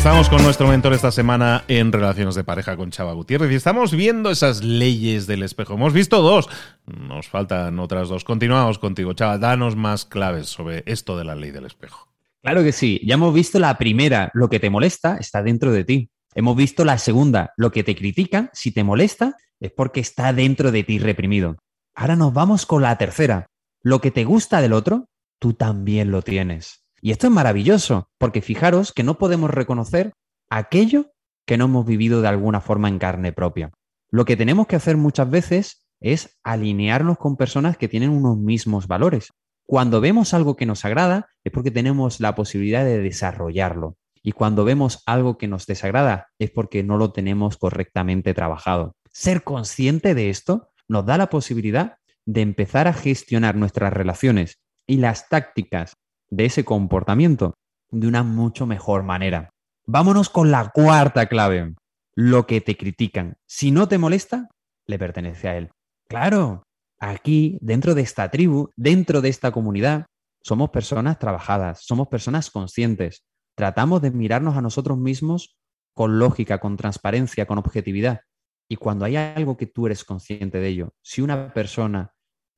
Estamos 0.00 0.30
con 0.30 0.42
nuestro 0.42 0.66
mentor 0.66 0.94
esta 0.94 1.12
semana 1.12 1.62
en 1.68 1.92
Relaciones 1.92 2.34
de 2.34 2.42
Pareja 2.42 2.74
con 2.74 2.90
Chava 2.90 3.12
Gutiérrez 3.12 3.52
y 3.52 3.54
estamos 3.54 3.94
viendo 3.94 4.30
esas 4.30 4.64
leyes 4.64 5.26
del 5.26 5.42
espejo. 5.42 5.74
Hemos 5.74 5.92
visto 5.92 6.22
dos, 6.22 6.48
nos 6.86 7.28
faltan 7.28 7.78
otras 7.78 8.08
dos. 8.08 8.24
Continuamos 8.24 8.78
contigo, 8.78 9.12
Chava. 9.12 9.36
Danos 9.36 9.76
más 9.76 10.06
claves 10.06 10.48
sobre 10.48 10.84
esto 10.86 11.18
de 11.18 11.24
la 11.24 11.34
ley 11.34 11.50
del 11.50 11.66
espejo. 11.66 12.08
Claro 12.42 12.62
que 12.62 12.72
sí. 12.72 12.98
Ya 13.04 13.16
hemos 13.16 13.34
visto 13.34 13.58
la 13.58 13.76
primera, 13.76 14.30
lo 14.32 14.48
que 14.48 14.58
te 14.58 14.70
molesta 14.70 15.18
está 15.18 15.42
dentro 15.42 15.70
de 15.70 15.84
ti. 15.84 16.10
Hemos 16.34 16.56
visto 16.56 16.86
la 16.86 16.96
segunda, 16.96 17.52
lo 17.58 17.70
que 17.70 17.84
te 17.84 17.94
critica, 17.94 18.48
si 18.54 18.72
te 18.72 18.82
molesta, 18.82 19.36
es 19.60 19.70
porque 19.70 20.00
está 20.00 20.32
dentro 20.32 20.72
de 20.72 20.82
ti 20.82 20.98
reprimido. 20.98 21.58
Ahora 21.94 22.16
nos 22.16 22.32
vamos 22.32 22.64
con 22.64 22.80
la 22.80 22.96
tercera. 22.96 23.48
Lo 23.82 24.00
que 24.00 24.10
te 24.10 24.24
gusta 24.24 24.62
del 24.62 24.72
otro, 24.72 25.10
tú 25.38 25.52
también 25.52 26.10
lo 26.10 26.22
tienes. 26.22 26.86
Y 27.00 27.12
esto 27.12 27.26
es 27.26 27.32
maravilloso, 27.32 28.10
porque 28.18 28.42
fijaros 28.42 28.92
que 28.92 29.02
no 29.02 29.18
podemos 29.18 29.50
reconocer 29.50 30.12
aquello 30.50 31.12
que 31.46 31.56
no 31.56 31.64
hemos 31.64 31.86
vivido 31.86 32.20
de 32.20 32.28
alguna 32.28 32.60
forma 32.60 32.88
en 32.88 32.98
carne 32.98 33.32
propia. 33.32 33.70
Lo 34.10 34.24
que 34.24 34.36
tenemos 34.36 34.66
que 34.66 34.76
hacer 34.76 34.96
muchas 34.96 35.30
veces 35.30 35.86
es 36.00 36.38
alinearnos 36.44 37.18
con 37.18 37.36
personas 37.36 37.76
que 37.76 37.88
tienen 37.88 38.10
unos 38.10 38.38
mismos 38.38 38.86
valores. 38.86 39.30
Cuando 39.66 40.00
vemos 40.00 40.34
algo 40.34 40.56
que 40.56 40.66
nos 40.66 40.84
agrada 40.84 41.28
es 41.44 41.52
porque 41.52 41.70
tenemos 41.70 42.20
la 42.20 42.34
posibilidad 42.34 42.84
de 42.84 42.98
desarrollarlo. 42.98 43.96
Y 44.22 44.32
cuando 44.32 44.64
vemos 44.64 45.02
algo 45.06 45.38
que 45.38 45.48
nos 45.48 45.66
desagrada 45.66 46.28
es 46.38 46.50
porque 46.50 46.82
no 46.82 46.96
lo 46.96 47.12
tenemos 47.12 47.56
correctamente 47.56 48.34
trabajado. 48.34 48.96
Ser 49.10 49.42
consciente 49.42 50.14
de 50.14 50.28
esto 50.28 50.70
nos 50.88 51.06
da 51.06 51.16
la 51.16 51.30
posibilidad 51.30 51.96
de 52.26 52.42
empezar 52.42 52.86
a 52.86 52.92
gestionar 52.92 53.56
nuestras 53.56 53.92
relaciones 53.92 54.58
y 54.86 54.96
las 54.96 55.28
tácticas 55.28 55.96
de 56.30 56.46
ese 56.46 56.64
comportamiento 56.64 57.54
de 57.90 58.06
una 58.06 58.22
mucho 58.22 58.66
mejor 58.66 59.02
manera. 59.02 59.50
Vámonos 59.86 60.30
con 60.30 60.50
la 60.50 60.70
cuarta 60.70 61.26
clave. 61.26 61.74
Lo 62.14 62.46
que 62.46 62.60
te 62.60 62.76
critican. 62.76 63.36
Si 63.46 63.70
no 63.70 63.88
te 63.88 63.98
molesta, 63.98 64.48
le 64.86 64.98
pertenece 64.98 65.48
a 65.48 65.56
él. 65.56 65.70
Claro, 66.08 66.62
aquí, 66.98 67.58
dentro 67.60 67.94
de 67.94 68.02
esta 68.02 68.30
tribu, 68.30 68.70
dentro 68.76 69.20
de 69.20 69.28
esta 69.28 69.52
comunidad, 69.52 70.06
somos 70.42 70.70
personas 70.70 71.18
trabajadas, 71.18 71.80
somos 71.82 72.08
personas 72.08 72.50
conscientes. 72.50 73.24
Tratamos 73.56 74.02
de 74.02 74.10
mirarnos 74.10 74.56
a 74.56 74.62
nosotros 74.62 74.98
mismos 74.98 75.56
con 75.94 76.18
lógica, 76.18 76.58
con 76.58 76.76
transparencia, 76.76 77.46
con 77.46 77.58
objetividad. 77.58 78.20
Y 78.68 78.76
cuando 78.76 79.04
hay 79.04 79.16
algo 79.16 79.56
que 79.56 79.66
tú 79.66 79.86
eres 79.86 80.04
consciente 80.04 80.58
de 80.58 80.68
ello, 80.68 80.94
si 81.02 81.22
una 81.22 81.52
persona 81.52 82.12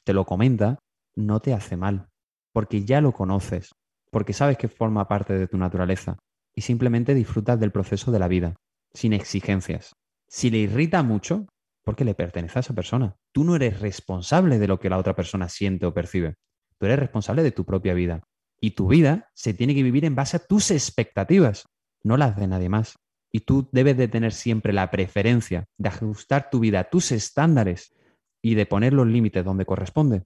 te 0.04 0.12
lo 0.12 0.26
comenta, 0.26 0.78
no 1.14 1.40
te 1.40 1.54
hace 1.54 1.76
mal 1.76 2.11
porque 2.52 2.84
ya 2.84 3.00
lo 3.00 3.12
conoces, 3.12 3.70
porque 4.10 4.32
sabes 4.32 4.58
que 4.58 4.68
forma 4.68 5.08
parte 5.08 5.34
de 5.34 5.48
tu 5.48 5.56
naturaleza 5.56 6.18
y 6.54 6.60
simplemente 6.62 7.14
disfrutas 7.14 7.58
del 7.58 7.72
proceso 7.72 8.12
de 8.12 8.18
la 8.18 8.28
vida, 8.28 8.56
sin 8.92 9.12
exigencias. 9.12 9.92
Si 10.28 10.50
le 10.50 10.58
irrita 10.58 11.02
mucho, 11.02 11.46
porque 11.82 12.04
le 12.04 12.14
pertenece 12.14 12.58
a 12.58 12.60
esa 12.60 12.74
persona. 12.74 13.16
Tú 13.32 13.44
no 13.44 13.56
eres 13.56 13.80
responsable 13.80 14.58
de 14.58 14.68
lo 14.68 14.78
que 14.78 14.90
la 14.90 14.98
otra 14.98 15.14
persona 15.14 15.48
siente 15.48 15.86
o 15.86 15.94
percibe. 15.94 16.34
Tú 16.78 16.86
eres 16.86 16.98
responsable 16.98 17.42
de 17.42 17.52
tu 17.52 17.64
propia 17.64 17.94
vida. 17.94 18.22
Y 18.60 18.72
tu 18.72 18.88
vida 18.88 19.30
se 19.34 19.54
tiene 19.54 19.74
que 19.74 19.82
vivir 19.82 20.04
en 20.04 20.14
base 20.14 20.36
a 20.36 20.46
tus 20.46 20.70
expectativas, 20.70 21.66
no 22.04 22.16
las 22.16 22.36
de 22.36 22.46
nadie 22.46 22.68
más. 22.68 22.96
Y 23.32 23.40
tú 23.40 23.68
debes 23.72 23.96
de 23.96 24.08
tener 24.08 24.32
siempre 24.32 24.72
la 24.72 24.90
preferencia 24.90 25.64
de 25.78 25.88
ajustar 25.88 26.50
tu 26.50 26.60
vida 26.60 26.80
a 26.80 26.90
tus 26.90 27.10
estándares 27.12 27.94
y 28.42 28.54
de 28.54 28.66
poner 28.66 28.92
los 28.92 29.06
límites 29.06 29.44
donde 29.44 29.64
corresponde, 29.64 30.24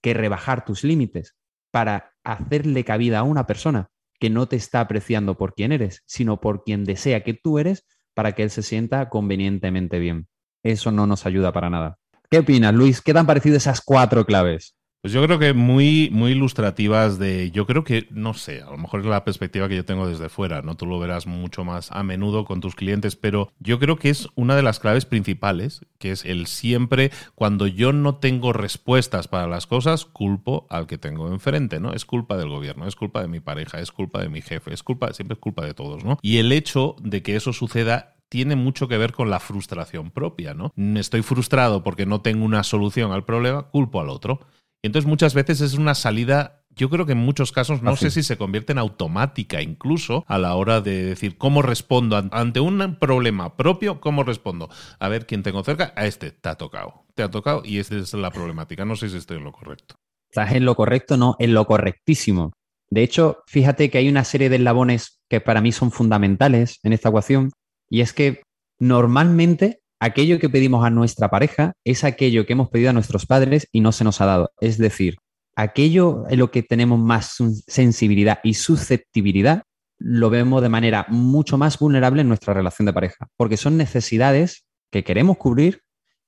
que 0.00 0.14
rebajar 0.14 0.64
tus 0.64 0.84
límites 0.84 1.34
para 1.74 2.12
hacerle 2.22 2.84
cabida 2.84 3.18
a 3.18 3.24
una 3.24 3.48
persona 3.48 3.88
que 4.20 4.30
no 4.30 4.46
te 4.46 4.54
está 4.54 4.78
apreciando 4.78 5.36
por 5.36 5.54
quien 5.54 5.72
eres, 5.72 6.04
sino 6.06 6.40
por 6.40 6.62
quien 6.62 6.84
desea 6.84 7.24
que 7.24 7.34
tú 7.34 7.58
eres 7.58 7.84
para 8.14 8.30
que 8.30 8.44
él 8.44 8.50
se 8.50 8.62
sienta 8.62 9.08
convenientemente 9.08 9.98
bien. 9.98 10.28
Eso 10.62 10.92
no 10.92 11.08
nos 11.08 11.26
ayuda 11.26 11.50
para 11.50 11.70
nada. 11.70 11.98
¿Qué 12.30 12.38
opinas, 12.38 12.72
Luis? 12.72 13.00
¿Qué 13.00 13.12
te 13.12 13.18
han 13.18 13.26
parecido 13.26 13.56
esas 13.56 13.80
cuatro 13.80 14.24
claves? 14.24 14.76
Pues 15.04 15.12
yo 15.12 15.22
creo 15.22 15.38
que 15.38 15.52
muy, 15.52 16.08
muy 16.12 16.30
ilustrativas 16.32 17.18
de, 17.18 17.50
yo 17.50 17.66
creo 17.66 17.84
que, 17.84 18.08
no 18.10 18.32
sé, 18.32 18.62
a 18.62 18.70
lo 18.70 18.78
mejor 18.78 19.00
es 19.00 19.06
la 19.06 19.22
perspectiva 19.22 19.68
que 19.68 19.76
yo 19.76 19.84
tengo 19.84 20.08
desde 20.08 20.30
fuera, 20.30 20.62
¿no? 20.62 20.78
Tú 20.78 20.86
lo 20.86 20.98
verás 20.98 21.26
mucho 21.26 21.62
más 21.62 21.92
a 21.92 22.02
menudo 22.02 22.46
con 22.46 22.62
tus 22.62 22.74
clientes, 22.74 23.14
pero 23.14 23.52
yo 23.58 23.78
creo 23.78 23.98
que 23.98 24.08
es 24.08 24.28
una 24.34 24.56
de 24.56 24.62
las 24.62 24.80
claves 24.80 25.04
principales, 25.04 25.82
que 25.98 26.10
es 26.10 26.24
el 26.24 26.46
siempre, 26.46 27.10
cuando 27.34 27.66
yo 27.66 27.92
no 27.92 28.14
tengo 28.14 28.54
respuestas 28.54 29.28
para 29.28 29.46
las 29.46 29.66
cosas, 29.66 30.06
culpo 30.06 30.66
al 30.70 30.86
que 30.86 30.96
tengo 30.96 31.28
enfrente, 31.28 31.80
¿no? 31.80 31.92
Es 31.92 32.06
culpa 32.06 32.38
del 32.38 32.48
gobierno, 32.48 32.88
es 32.88 32.96
culpa 32.96 33.20
de 33.20 33.28
mi 33.28 33.40
pareja, 33.40 33.80
es 33.80 33.92
culpa 33.92 34.22
de 34.22 34.30
mi 34.30 34.40
jefe, 34.40 34.72
es 34.72 34.82
culpa, 34.82 35.12
siempre 35.12 35.34
es 35.34 35.38
culpa 35.38 35.66
de 35.66 35.74
todos, 35.74 36.02
¿no? 36.02 36.16
Y 36.22 36.38
el 36.38 36.50
hecho 36.50 36.96
de 37.02 37.22
que 37.22 37.36
eso 37.36 37.52
suceda 37.52 38.14
tiene 38.30 38.56
mucho 38.56 38.88
que 38.88 38.96
ver 38.96 39.12
con 39.12 39.28
la 39.28 39.38
frustración 39.38 40.10
propia, 40.10 40.54
¿no? 40.54 40.72
Estoy 40.96 41.20
frustrado 41.20 41.84
porque 41.84 42.06
no 42.06 42.22
tengo 42.22 42.44
una 42.46 42.62
solución 42.62 43.12
al 43.12 43.26
problema, 43.26 43.64
culpo 43.64 44.00
al 44.00 44.08
otro. 44.08 44.40
Y 44.84 44.86
entonces 44.86 45.08
muchas 45.08 45.32
veces 45.32 45.62
es 45.62 45.72
una 45.72 45.94
salida 45.94 46.66
yo 46.76 46.90
creo 46.90 47.06
que 47.06 47.12
en 47.12 47.18
muchos 47.18 47.52
casos 47.52 47.80
no 47.80 47.96
sé 47.96 48.10
si 48.10 48.22
se 48.22 48.36
convierte 48.36 48.72
en 48.72 48.78
automática 48.78 49.62
incluso 49.62 50.26
a 50.26 50.36
la 50.36 50.56
hora 50.56 50.82
de 50.82 51.04
decir 51.04 51.38
cómo 51.38 51.62
respondo 51.62 52.22
ante 52.30 52.60
un 52.60 52.98
problema 53.00 53.56
propio, 53.56 53.98
cómo 53.98 54.24
respondo. 54.24 54.68
A 54.98 55.08
ver 55.08 55.24
quién 55.24 55.42
tengo 55.42 55.64
cerca, 55.64 55.94
a 55.96 56.04
este 56.04 56.32
te 56.32 56.50
ha 56.50 56.56
tocado, 56.56 57.06
te 57.14 57.22
ha 57.22 57.30
tocado 57.30 57.62
y 57.64 57.78
esta 57.78 57.96
es 57.96 58.12
la 58.12 58.30
problemática. 58.30 58.84
No 58.84 58.94
sé 58.94 59.08
si 59.08 59.16
estoy 59.16 59.38
en 59.38 59.44
lo 59.44 59.52
correcto. 59.52 59.94
Estás 60.30 60.52
en 60.52 60.66
lo 60.66 60.74
correcto, 60.74 61.16
no, 61.16 61.36
en 61.38 61.54
lo 61.54 61.64
correctísimo. 61.64 62.52
De 62.90 63.04
hecho, 63.04 63.38
fíjate 63.46 63.88
que 63.88 63.96
hay 63.96 64.10
una 64.10 64.24
serie 64.24 64.50
de 64.50 64.56
eslabones 64.56 65.22
que 65.30 65.40
para 65.40 65.62
mí 65.62 65.72
son 65.72 65.92
fundamentales 65.92 66.78
en 66.82 66.92
esta 66.92 67.08
ecuación 67.08 67.52
y 67.88 68.02
es 68.02 68.12
que 68.12 68.42
normalmente 68.78 69.80
aquello 70.04 70.38
que 70.38 70.50
pedimos 70.50 70.84
a 70.84 70.90
nuestra 70.90 71.30
pareja 71.30 71.72
es 71.82 72.04
aquello 72.04 72.44
que 72.44 72.52
hemos 72.52 72.68
pedido 72.68 72.90
a 72.90 72.92
nuestros 72.92 73.24
padres 73.24 73.66
y 73.72 73.80
no 73.80 73.90
se 73.90 74.04
nos 74.04 74.20
ha 74.20 74.26
dado. 74.26 74.50
Es 74.60 74.76
decir, 74.76 75.16
aquello 75.56 76.24
en 76.28 76.40
lo 76.40 76.50
que 76.50 76.62
tenemos 76.62 76.98
más 76.98 77.38
sensibilidad 77.66 78.40
y 78.44 78.52
susceptibilidad, 78.52 79.62
lo 79.98 80.28
vemos 80.28 80.60
de 80.60 80.68
manera 80.68 81.06
mucho 81.08 81.56
más 81.56 81.78
vulnerable 81.78 82.20
en 82.20 82.28
nuestra 82.28 82.52
relación 82.52 82.84
de 82.84 82.92
pareja, 82.92 83.28
porque 83.38 83.56
son 83.56 83.78
necesidades 83.78 84.66
que 84.90 85.04
queremos 85.04 85.38
cubrir, 85.38 85.80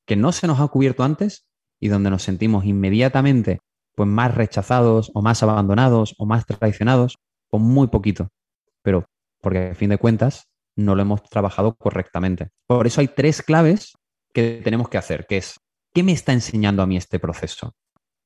que 0.07 0.17
no 0.17 0.33
se 0.33 0.47
nos 0.47 0.59
ha 0.61 0.69
cubierto 0.69 1.05
antes 1.05 1.47
y 1.79 1.89
donde 1.89 2.09
nos 2.09 2.23
sentimos 2.23 2.65
inmediatamente 2.65 3.61
pues 3.95 4.09
más 4.09 4.35
rechazados 4.35 5.11
o 5.13 5.21
más 5.21 5.43
abandonados 5.43 6.15
o 6.17 6.25
más 6.25 6.47
traicionados 6.47 7.19
con 7.51 7.61
muy 7.61 7.89
poquito. 7.89 8.29
Pero 8.83 9.05
porque 9.43 9.71
a 9.71 9.75
fin 9.75 9.91
de 9.91 9.99
cuentas 9.99 10.49
no 10.77 10.95
lo 10.95 11.03
hemos 11.03 11.23
trabajado 11.25 11.75
correctamente. 11.75 12.51
Por 12.67 12.87
eso 12.87 13.01
hay 13.01 13.09
tres 13.09 13.43
claves 13.43 13.95
que 14.33 14.61
tenemos 14.63 14.89
que 14.89 14.99
hacer, 14.99 15.27
que 15.27 15.39
es, 15.39 15.59
¿qué 15.93 16.03
me 16.03 16.13
está 16.13 16.33
enseñando 16.33 16.83
a 16.83 16.87
mí 16.87 16.97
este 16.97 17.19
proceso? 17.19 17.75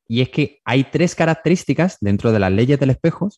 Y 0.08 0.22
es 0.22 0.28
que 0.28 0.60
hay 0.64 0.84
tres 0.84 1.14
características 1.14 1.98
dentro 2.00 2.32
de 2.32 2.40
las 2.40 2.50
leyes 2.50 2.80
del 2.80 2.90
espejo 2.90 3.28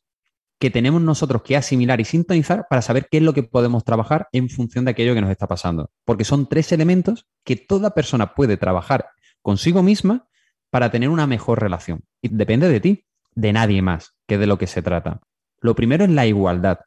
que 0.58 0.70
tenemos 0.70 1.02
nosotros 1.02 1.42
que 1.42 1.56
asimilar 1.56 2.00
y 2.00 2.04
sintonizar 2.04 2.66
para 2.70 2.82
saber 2.82 3.08
qué 3.10 3.18
es 3.18 3.22
lo 3.22 3.34
que 3.34 3.42
podemos 3.42 3.84
trabajar 3.84 4.28
en 4.32 4.48
función 4.48 4.84
de 4.84 4.92
aquello 4.92 5.12
que 5.12 5.20
nos 5.20 5.30
está 5.30 5.46
pasando. 5.46 5.90
Porque 6.04 6.24
son 6.24 6.48
tres 6.48 6.72
elementos 6.72 7.26
que 7.44 7.56
toda 7.56 7.94
persona 7.94 8.34
puede 8.34 8.56
trabajar 8.56 9.08
consigo 9.42 9.82
misma 9.82 10.28
para 10.70 10.90
tener 10.90 11.08
una 11.08 11.26
mejor 11.26 11.60
relación. 11.60 12.04
Y 12.22 12.28
depende 12.28 12.68
de 12.68 12.80
ti, 12.80 13.06
de 13.34 13.52
nadie 13.52 13.82
más, 13.82 14.14
que 14.26 14.38
de 14.38 14.46
lo 14.46 14.56
que 14.56 14.66
se 14.66 14.82
trata. 14.82 15.20
Lo 15.60 15.74
primero 15.74 16.04
es 16.04 16.10
la 16.10 16.26
igualdad. 16.26 16.78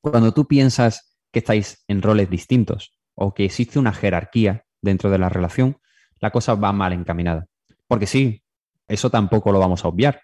Cuando 0.00 0.32
tú 0.32 0.46
piensas 0.46 1.15
que 1.36 1.40
estáis 1.40 1.84
en 1.86 2.00
roles 2.00 2.30
distintos 2.30 2.96
o 3.14 3.34
que 3.34 3.44
existe 3.44 3.78
una 3.78 3.92
jerarquía 3.92 4.64
dentro 4.80 5.10
de 5.10 5.18
la 5.18 5.28
relación, 5.28 5.76
la 6.18 6.30
cosa 6.30 6.54
va 6.54 6.72
mal 6.72 6.94
encaminada. 6.94 7.44
Porque 7.86 8.06
sí, 8.06 8.42
eso 8.88 9.10
tampoco 9.10 9.52
lo 9.52 9.58
vamos 9.58 9.84
a 9.84 9.88
obviar. 9.88 10.22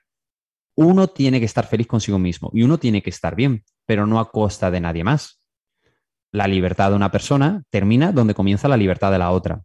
Uno 0.75 1.09
tiene 1.09 1.39
que 1.39 1.45
estar 1.45 1.67
feliz 1.67 1.87
consigo 1.87 2.19
mismo 2.19 2.51
y 2.55 2.63
uno 2.63 2.79
tiene 2.79 3.03
que 3.03 3.11
estar 3.11 3.37
bien, 3.37 3.63
pero 3.85 4.07
no 4.07 4.21
a 4.21 4.31
costa 4.31 4.71
de 4.71 4.81
nadie 4.81 5.05
más. 5.05 5.43
La 6.31 6.49
libertad 6.49 6.89
de 6.89 6.97
una 6.97 7.11
persona 7.11 7.63
termina 7.69 8.11
donde 8.11 8.33
comienza 8.33 8.67
la 8.67 8.79
libertad 8.79 9.13
de 9.13 9.19
la 9.19 9.33
otra. 9.33 9.61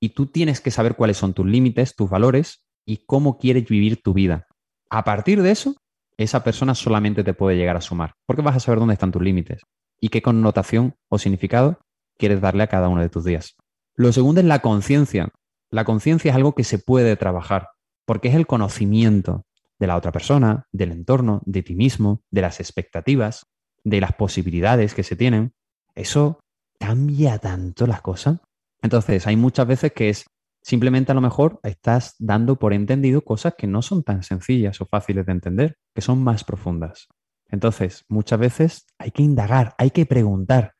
Y 0.00 0.10
tú 0.10 0.26
tienes 0.26 0.60
que 0.60 0.70
saber 0.70 0.96
cuáles 0.96 1.16
son 1.16 1.32
tus 1.32 1.46
límites, 1.46 1.96
tus 1.96 2.10
valores 2.10 2.66
y 2.84 3.06
cómo 3.06 3.38
quieres 3.38 3.66
vivir 3.66 4.02
tu 4.02 4.12
vida. 4.12 4.48
A 4.90 5.02
partir 5.04 5.40
de 5.40 5.52
eso, 5.52 5.76
esa 6.18 6.44
persona 6.44 6.74
solamente 6.74 7.24
te 7.24 7.32
puede 7.32 7.56
llegar 7.56 7.78
a 7.78 7.80
sumar, 7.80 8.12
porque 8.26 8.42
vas 8.42 8.56
a 8.56 8.60
saber 8.60 8.80
dónde 8.80 8.92
están 8.92 9.12
tus 9.12 9.22
límites 9.22 9.62
y 10.00 10.08
qué 10.08 10.22
connotación 10.22 10.96
o 11.08 11.18
significado 11.18 11.78
quieres 12.18 12.40
darle 12.40 12.62
a 12.62 12.68
cada 12.68 12.88
uno 12.88 13.00
de 13.00 13.08
tus 13.08 13.24
días. 13.24 13.56
Lo 13.96 14.12
segundo 14.12 14.40
es 14.40 14.46
la 14.46 14.60
conciencia. 14.60 15.30
La 15.70 15.84
conciencia 15.84 16.30
es 16.30 16.36
algo 16.36 16.54
que 16.54 16.64
se 16.64 16.78
puede 16.78 17.16
trabajar, 17.16 17.68
porque 18.06 18.28
es 18.28 18.34
el 18.34 18.46
conocimiento 18.46 19.44
de 19.78 19.86
la 19.86 19.96
otra 19.96 20.12
persona, 20.12 20.66
del 20.72 20.92
entorno, 20.92 21.42
de 21.44 21.62
ti 21.62 21.74
mismo, 21.74 22.22
de 22.30 22.42
las 22.42 22.60
expectativas, 22.60 23.46
de 23.84 24.00
las 24.00 24.12
posibilidades 24.12 24.94
que 24.94 25.02
se 25.02 25.16
tienen. 25.16 25.54
Eso 25.94 26.40
cambia 26.78 27.38
tanto 27.38 27.86
las 27.86 28.02
cosas. 28.02 28.40
Entonces, 28.82 29.26
hay 29.26 29.36
muchas 29.36 29.66
veces 29.66 29.92
que 29.92 30.10
es 30.10 30.26
simplemente 30.62 31.12
a 31.12 31.14
lo 31.14 31.20
mejor 31.20 31.60
estás 31.62 32.14
dando 32.18 32.56
por 32.56 32.72
entendido 32.72 33.22
cosas 33.22 33.54
que 33.56 33.66
no 33.66 33.82
son 33.82 34.02
tan 34.02 34.22
sencillas 34.22 34.80
o 34.80 34.86
fáciles 34.86 35.26
de 35.26 35.32
entender, 35.32 35.76
que 35.94 36.02
son 36.02 36.22
más 36.22 36.44
profundas. 36.44 37.08
Entonces, 37.50 38.04
muchas 38.08 38.38
veces 38.38 38.86
hay 38.98 39.10
que 39.10 39.22
indagar, 39.22 39.74
hay 39.78 39.90
que 39.90 40.06
preguntar, 40.06 40.74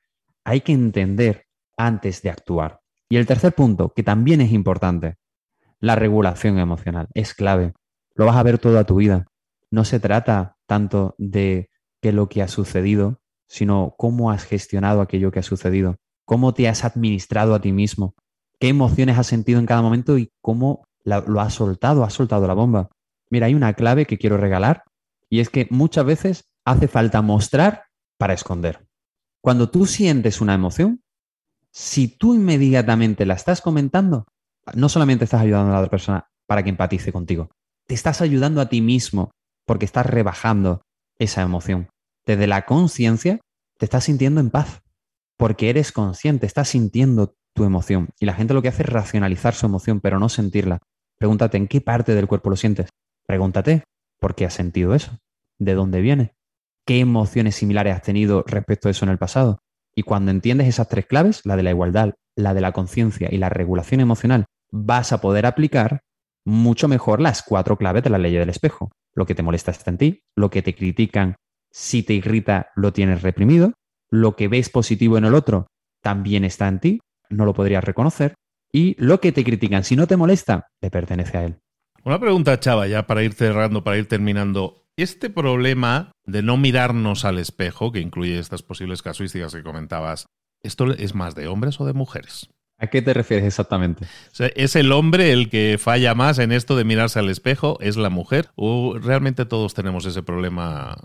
hay 0.45 0.61
que 0.61 0.73
entender 0.73 1.47
antes 1.77 2.23
de 2.23 2.31
actuar. 2.31 2.81
Y 3.09 3.17
el 3.17 3.27
tercer 3.27 3.55
punto, 3.55 3.93
que 3.95 4.03
también 4.03 4.41
es 4.41 4.53
importante, 4.53 5.17
la 5.81 5.97
regulación 5.97 6.59
emocional. 6.59 7.09
Es 7.15 7.35
clave. 7.35 7.73
Lo 8.15 8.27
vas 8.27 8.37
a 8.37 8.43
ver 8.43 8.59
toda 8.59 8.85
tu 8.85 8.97
vida. 8.97 9.27
No 9.71 9.85
se 9.85 9.99
trata 9.99 10.57
tanto 10.67 11.15
de 11.19 11.71
qué 12.01 12.13
lo 12.13 12.29
que 12.29 12.43
ha 12.43 12.49
sucedido, 12.49 13.21
sino 13.49 13.95
cómo 13.99 14.31
has 14.31 14.45
gestionado 14.45 15.01
aquello 15.01 15.33
que 15.33 15.41
ha 15.41 15.43
sucedido, 15.43 15.97
cómo 16.25 16.55
te 16.55 16.69
has 16.69 16.85
administrado 16.85 17.55
a 17.55 17.61
ti 17.61 17.73
mismo, 17.73 18.15
qué 18.61 18.69
emociones 18.69 19.19
has 19.19 19.27
sentido 19.27 19.59
en 19.59 19.67
cada 19.67 19.83
momento 19.83 20.19
y 20.19 20.31
cómo 20.41 20.85
lo 21.05 21.41
has 21.41 21.55
soltado, 21.55 22.05
has 22.05 22.13
soltado 22.13 22.47
la 22.47 22.55
bomba. 22.55 22.91
Mira, 23.31 23.47
hay 23.47 23.55
una 23.55 23.75
clave 23.75 24.07
que 24.07 24.19
quiero 24.19 24.37
regalar 24.37 24.85
y 25.29 25.41
es 25.41 25.49
que 25.49 25.67
muchas 25.71 26.05
veces 26.05 26.50
hace 26.71 26.89
falta 26.89 27.23
mostrar 27.23 27.87
para 28.19 28.35
esconder. 28.35 28.87
Cuando 29.43 29.71
tú 29.71 29.87
sientes 29.87 30.41
una 30.41 30.55
emoción, 30.55 31.03
si 31.73 32.09
tú 32.09 32.35
inmediatamente 32.35 33.27
la 33.27 33.35
estás 33.35 33.61
comentando, 33.61 34.27
no 34.75 34.89
solamente 34.89 35.25
estás 35.25 35.41
ayudando 35.41 35.71
a 35.71 35.75
la 35.75 35.81
otra 35.81 35.91
persona 35.91 36.31
para 36.47 36.63
que 36.63 36.71
empatice 36.71 37.13
contigo, 37.13 37.51
te 37.87 37.95
estás 37.95 38.21
ayudando 38.21 38.61
a 38.61 38.69
ti 38.69 38.81
mismo 38.81 39.31
porque 39.67 39.85
estás 39.85 40.07
rebajando 40.07 40.83
esa 41.19 41.43
emoción. 41.43 41.89
Desde 42.27 42.47
la 42.47 42.67
conciencia 42.67 43.41
te 43.79 43.87
estás 43.87 44.05
sintiendo 44.05 44.41
en 44.41 44.51
paz 44.51 44.83
porque 45.37 45.71
eres 45.71 45.91
consciente, 45.91 46.47
estás 46.47 46.69
sintiendo 46.69 47.35
tu 47.55 47.65
emoción. 47.65 48.11
Y 48.21 48.27
la 48.27 48.35
gente 48.35 48.55
lo 48.55 48.63
que 48.63 48.69
hace 48.69 48.83
es 48.83 48.89
racionalizar 48.89 49.55
su 49.55 49.67
emoción, 49.67 50.01
pero 50.01 50.19
no 50.19 50.29
sentirla. 50.29 50.81
Pregúntate 51.19 51.57
en 51.57 51.67
qué 51.67 51.81
parte 51.81 52.15
del 52.15 52.27
cuerpo 52.27 52.51
lo 52.51 52.57
sientes. 52.57 52.91
Pregúntate 53.27 53.85
por 54.19 54.35
qué 54.35 54.45
has 54.45 54.55
sentido 54.55 54.95
eso. 54.95 55.19
¿De 55.59 55.75
dónde 55.75 56.01
viene? 56.01 56.35
¿Qué 56.91 56.99
emociones 56.99 57.55
similares 57.55 57.95
has 57.95 58.03
tenido 58.03 58.43
respecto 58.49 58.89
a 58.89 58.91
eso 58.91 59.05
en 59.05 59.13
el 59.13 59.19
pasado? 59.19 59.61
Y 59.95 60.03
cuando 60.03 60.33
entiendes 60.33 60.67
esas 60.67 60.89
tres 60.89 61.07
claves, 61.07 61.41
la 61.45 61.55
de 61.55 61.63
la 61.63 61.71
igualdad, 61.71 62.15
la 62.35 62.53
de 62.53 62.61
la 62.61 62.73
conciencia 62.73 63.29
y 63.31 63.37
la 63.37 63.49
regulación 63.49 64.01
emocional, 64.01 64.47
vas 64.73 65.13
a 65.13 65.21
poder 65.21 65.47
aplicar 65.47 66.01
mucho 66.45 66.89
mejor 66.89 67.21
las 67.21 67.45
cuatro 67.45 67.77
claves 67.79 68.03
de 68.03 68.11
la 68.11 68.19
ley 68.19 68.35
del 68.35 68.49
espejo. 68.49 68.91
Lo 69.15 69.25
que 69.25 69.37
te 69.37 69.45
molesta 69.45 69.71
está 69.71 69.89
en 69.89 69.99
ti, 69.99 70.23
lo 70.35 70.51
que 70.51 70.63
te 70.63 70.75
critican, 70.75 71.37
si 71.71 72.03
te 72.03 72.15
irrita, 72.15 72.71
lo 72.75 72.93
tienes 72.93 73.23
reprimido, 73.23 73.73
lo 74.11 74.35
que 74.35 74.49
ves 74.49 74.69
positivo 74.69 75.17
en 75.17 75.27
el 75.27 75.35
otro, 75.37 75.69
también 76.03 76.45
está 76.45 76.67
en 76.67 76.81
ti, 76.81 77.01
no 77.29 77.45
lo 77.45 77.55
podrías 77.55 77.85
reconocer, 77.85 78.35
y 78.73 78.97
lo 78.99 79.21
que 79.21 79.31
te 79.31 79.45
critican, 79.45 79.85
si 79.85 79.95
no 79.95 80.09
te 80.09 80.17
molesta, 80.17 80.67
le 80.81 80.91
pertenece 80.91 81.39
a 81.39 81.45
él. 81.45 81.61
Una 82.03 82.19
pregunta, 82.19 82.59
Chava, 82.59 82.89
ya 82.89 83.07
para 83.07 83.23
ir 83.23 83.35
cerrando, 83.35 83.85
para 83.85 83.97
ir 83.97 84.09
terminando. 84.09 84.89
Este 85.03 85.31
problema 85.31 86.13
de 86.27 86.43
no 86.43 86.59
mirarnos 86.59 87.25
al 87.25 87.39
espejo, 87.39 87.91
que 87.91 88.01
incluye 88.01 88.39
estas 88.39 88.63
posibles 88.63 89.01
casuísticas 89.01 89.55
que 89.55 89.63
comentabas, 89.63 90.27
¿esto 90.63 90.93
es 90.93 91.15
más 91.15 91.35
de 91.35 91.49
hombres 91.49 91.81
o 91.81 91.87
de 91.87 91.95
mujeres? 91.95 92.51
¿A 92.77 92.89
qué 92.89 93.01
te 93.01 93.15
refieres 93.15 93.47
exactamente? 93.47 94.05
¿Es 94.57 94.77
el 94.77 94.93
hombre 94.93 95.33
el 95.33 95.49
que 95.49 95.79
falla 95.81 96.15
más 96.15 96.39
en 96.39 96.53
esto 96.53 96.77
de 96.77 96.85
mirarse 96.85 97.19
al 97.19 97.31
espejo? 97.31 97.79
¿Es 97.81 97.97
la 97.97 98.11
mujer? 98.11 98.51
¿O 98.57 98.99
realmente 98.99 99.47
todos 99.47 99.73
tenemos 99.73 100.05
ese 100.05 100.23
problema 100.23 100.99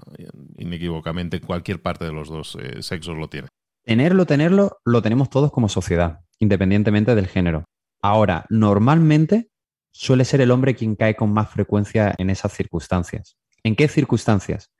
inequívocamente? 0.58 1.40
Cualquier 1.40 1.82
parte 1.82 2.04
de 2.04 2.12
los 2.12 2.28
dos 2.28 2.58
eh, 2.62 2.84
sexos 2.84 3.16
lo 3.16 3.30
tiene. 3.30 3.48
Tenerlo, 3.86 4.26
tenerlo, 4.26 4.78
lo 4.84 5.02
tenemos 5.04 5.30
todos 5.30 5.54
como 5.54 5.70
sociedad, 5.70 6.20
independientemente 6.40 7.16
del 7.16 7.28
género. 7.28 7.64
Ahora, 8.02 8.46
normalmente 8.50 9.48
suele 9.94 10.26
ser 10.26 10.42
el 10.42 10.52
hombre 10.52 10.76
quien 10.76 10.98
cae 10.98 11.16
con 11.16 11.32
más 11.32 11.50
frecuencia 11.50 12.14
en 12.18 12.30
esas 12.30 12.52
circunstancias. 12.52 13.38
¿En 13.66 13.76
qué 13.76 13.88
circunstancias? 13.88 14.72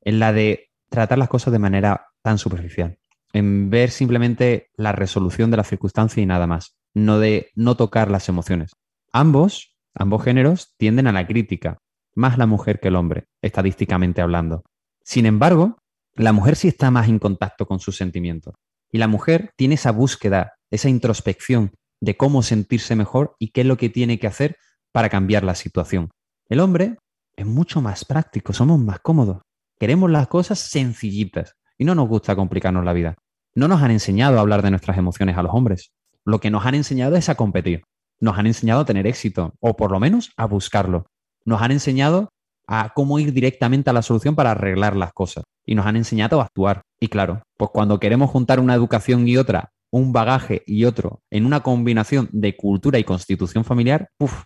En 0.00 0.20
la 0.20 0.32
de 0.32 0.70
tratar 0.88 1.18
las 1.18 1.28
cosas 1.28 1.52
de 1.52 1.58
manera 1.58 2.06
tan 2.22 2.38
superficial 2.38 2.96
en 3.32 3.68
ver 3.68 3.90
simplemente 3.90 4.70
la 4.76 4.92
resolución 4.92 5.50
de 5.50 5.56
la 5.56 5.64
circunstancia 5.64 6.22
y 6.22 6.26
nada 6.26 6.46
más, 6.46 6.76
no 6.94 7.18
de 7.18 7.50
no 7.56 7.76
tocar 7.76 8.12
las 8.12 8.28
emociones. 8.28 8.70
Ambos, 9.12 9.76
ambos 9.92 10.22
géneros 10.22 10.74
tienden 10.78 11.08
a 11.08 11.12
la 11.12 11.26
crítica, 11.26 11.78
más 12.14 12.38
la 12.38 12.46
mujer 12.46 12.78
que 12.78 12.88
el 12.88 12.96
hombre, 12.96 13.24
estadísticamente 13.42 14.22
hablando. 14.22 14.62
Sin 15.02 15.26
embargo, 15.26 15.78
la 16.14 16.32
mujer 16.32 16.54
sí 16.54 16.68
está 16.68 16.92
más 16.92 17.08
en 17.08 17.18
contacto 17.18 17.66
con 17.66 17.80
sus 17.80 17.96
sentimientos 17.96 18.54
y 18.92 18.98
la 18.98 19.08
mujer 19.08 19.50
tiene 19.56 19.74
esa 19.74 19.90
búsqueda, 19.90 20.54
esa 20.70 20.88
introspección 20.88 21.72
de 22.00 22.16
cómo 22.16 22.44
sentirse 22.44 22.94
mejor 22.94 23.34
y 23.40 23.50
qué 23.50 23.62
es 23.62 23.66
lo 23.66 23.76
que 23.76 23.88
tiene 23.88 24.20
que 24.20 24.28
hacer 24.28 24.56
para 24.92 25.08
cambiar 25.08 25.42
la 25.42 25.56
situación. 25.56 26.10
El 26.48 26.60
hombre 26.60 26.98
es 27.38 27.46
mucho 27.46 27.80
más 27.80 28.04
práctico, 28.04 28.52
somos 28.52 28.80
más 28.80 28.98
cómodos. 28.98 29.38
Queremos 29.78 30.10
las 30.10 30.26
cosas 30.26 30.58
sencillitas 30.58 31.54
y 31.78 31.84
no 31.84 31.94
nos 31.94 32.08
gusta 32.08 32.34
complicarnos 32.34 32.84
la 32.84 32.92
vida. 32.92 33.14
No 33.54 33.68
nos 33.68 33.80
han 33.80 33.92
enseñado 33.92 34.38
a 34.38 34.40
hablar 34.40 34.60
de 34.60 34.70
nuestras 34.70 34.98
emociones 34.98 35.38
a 35.38 35.42
los 35.44 35.54
hombres. 35.54 35.92
Lo 36.24 36.40
que 36.40 36.50
nos 36.50 36.66
han 36.66 36.74
enseñado 36.74 37.14
es 37.14 37.28
a 37.28 37.36
competir. 37.36 37.84
Nos 38.18 38.36
han 38.38 38.48
enseñado 38.48 38.80
a 38.80 38.84
tener 38.84 39.06
éxito, 39.06 39.54
o 39.60 39.76
por 39.76 39.92
lo 39.92 40.00
menos 40.00 40.32
a 40.36 40.46
buscarlo. 40.46 41.06
Nos 41.44 41.62
han 41.62 41.70
enseñado 41.70 42.28
a 42.66 42.92
cómo 42.92 43.20
ir 43.20 43.32
directamente 43.32 43.88
a 43.88 43.92
la 43.92 44.02
solución 44.02 44.34
para 44.34 44.50
arreglar 44.50 44.96
las 44.96 45.12
cosas. 45.12 45.44
Y 45.64 45.76
nos 45.76 45.86
han 45.86 45.94
enseñado 45.94 46.40
a 46.40 46.44
actuar. 46.44 46.82
Y 46.98 47.06
claro, 47.06 47.42
pues 47.56 47.70
cuando 47.72 48.00
queremos 48.00 48.30
juntar 48.30 48.58
una 48.58 48.74
educación 48.74 49.28
y 49.28 49.36
otra, 49.36 49.70
un 49.92 50.12
bagaje 50.12 50.64
y 50.66 50.86
otro, 50.86 51.20
en 51.30 51.46
una 51.46 51.60
combinación 51.60 52.28
de 52.32 52.56
cultura 52.56 52.98
y 52.98 53.04
constitución 53.04 53.64
familiar, 53.64 54.08
¡puf! 54.18 54.42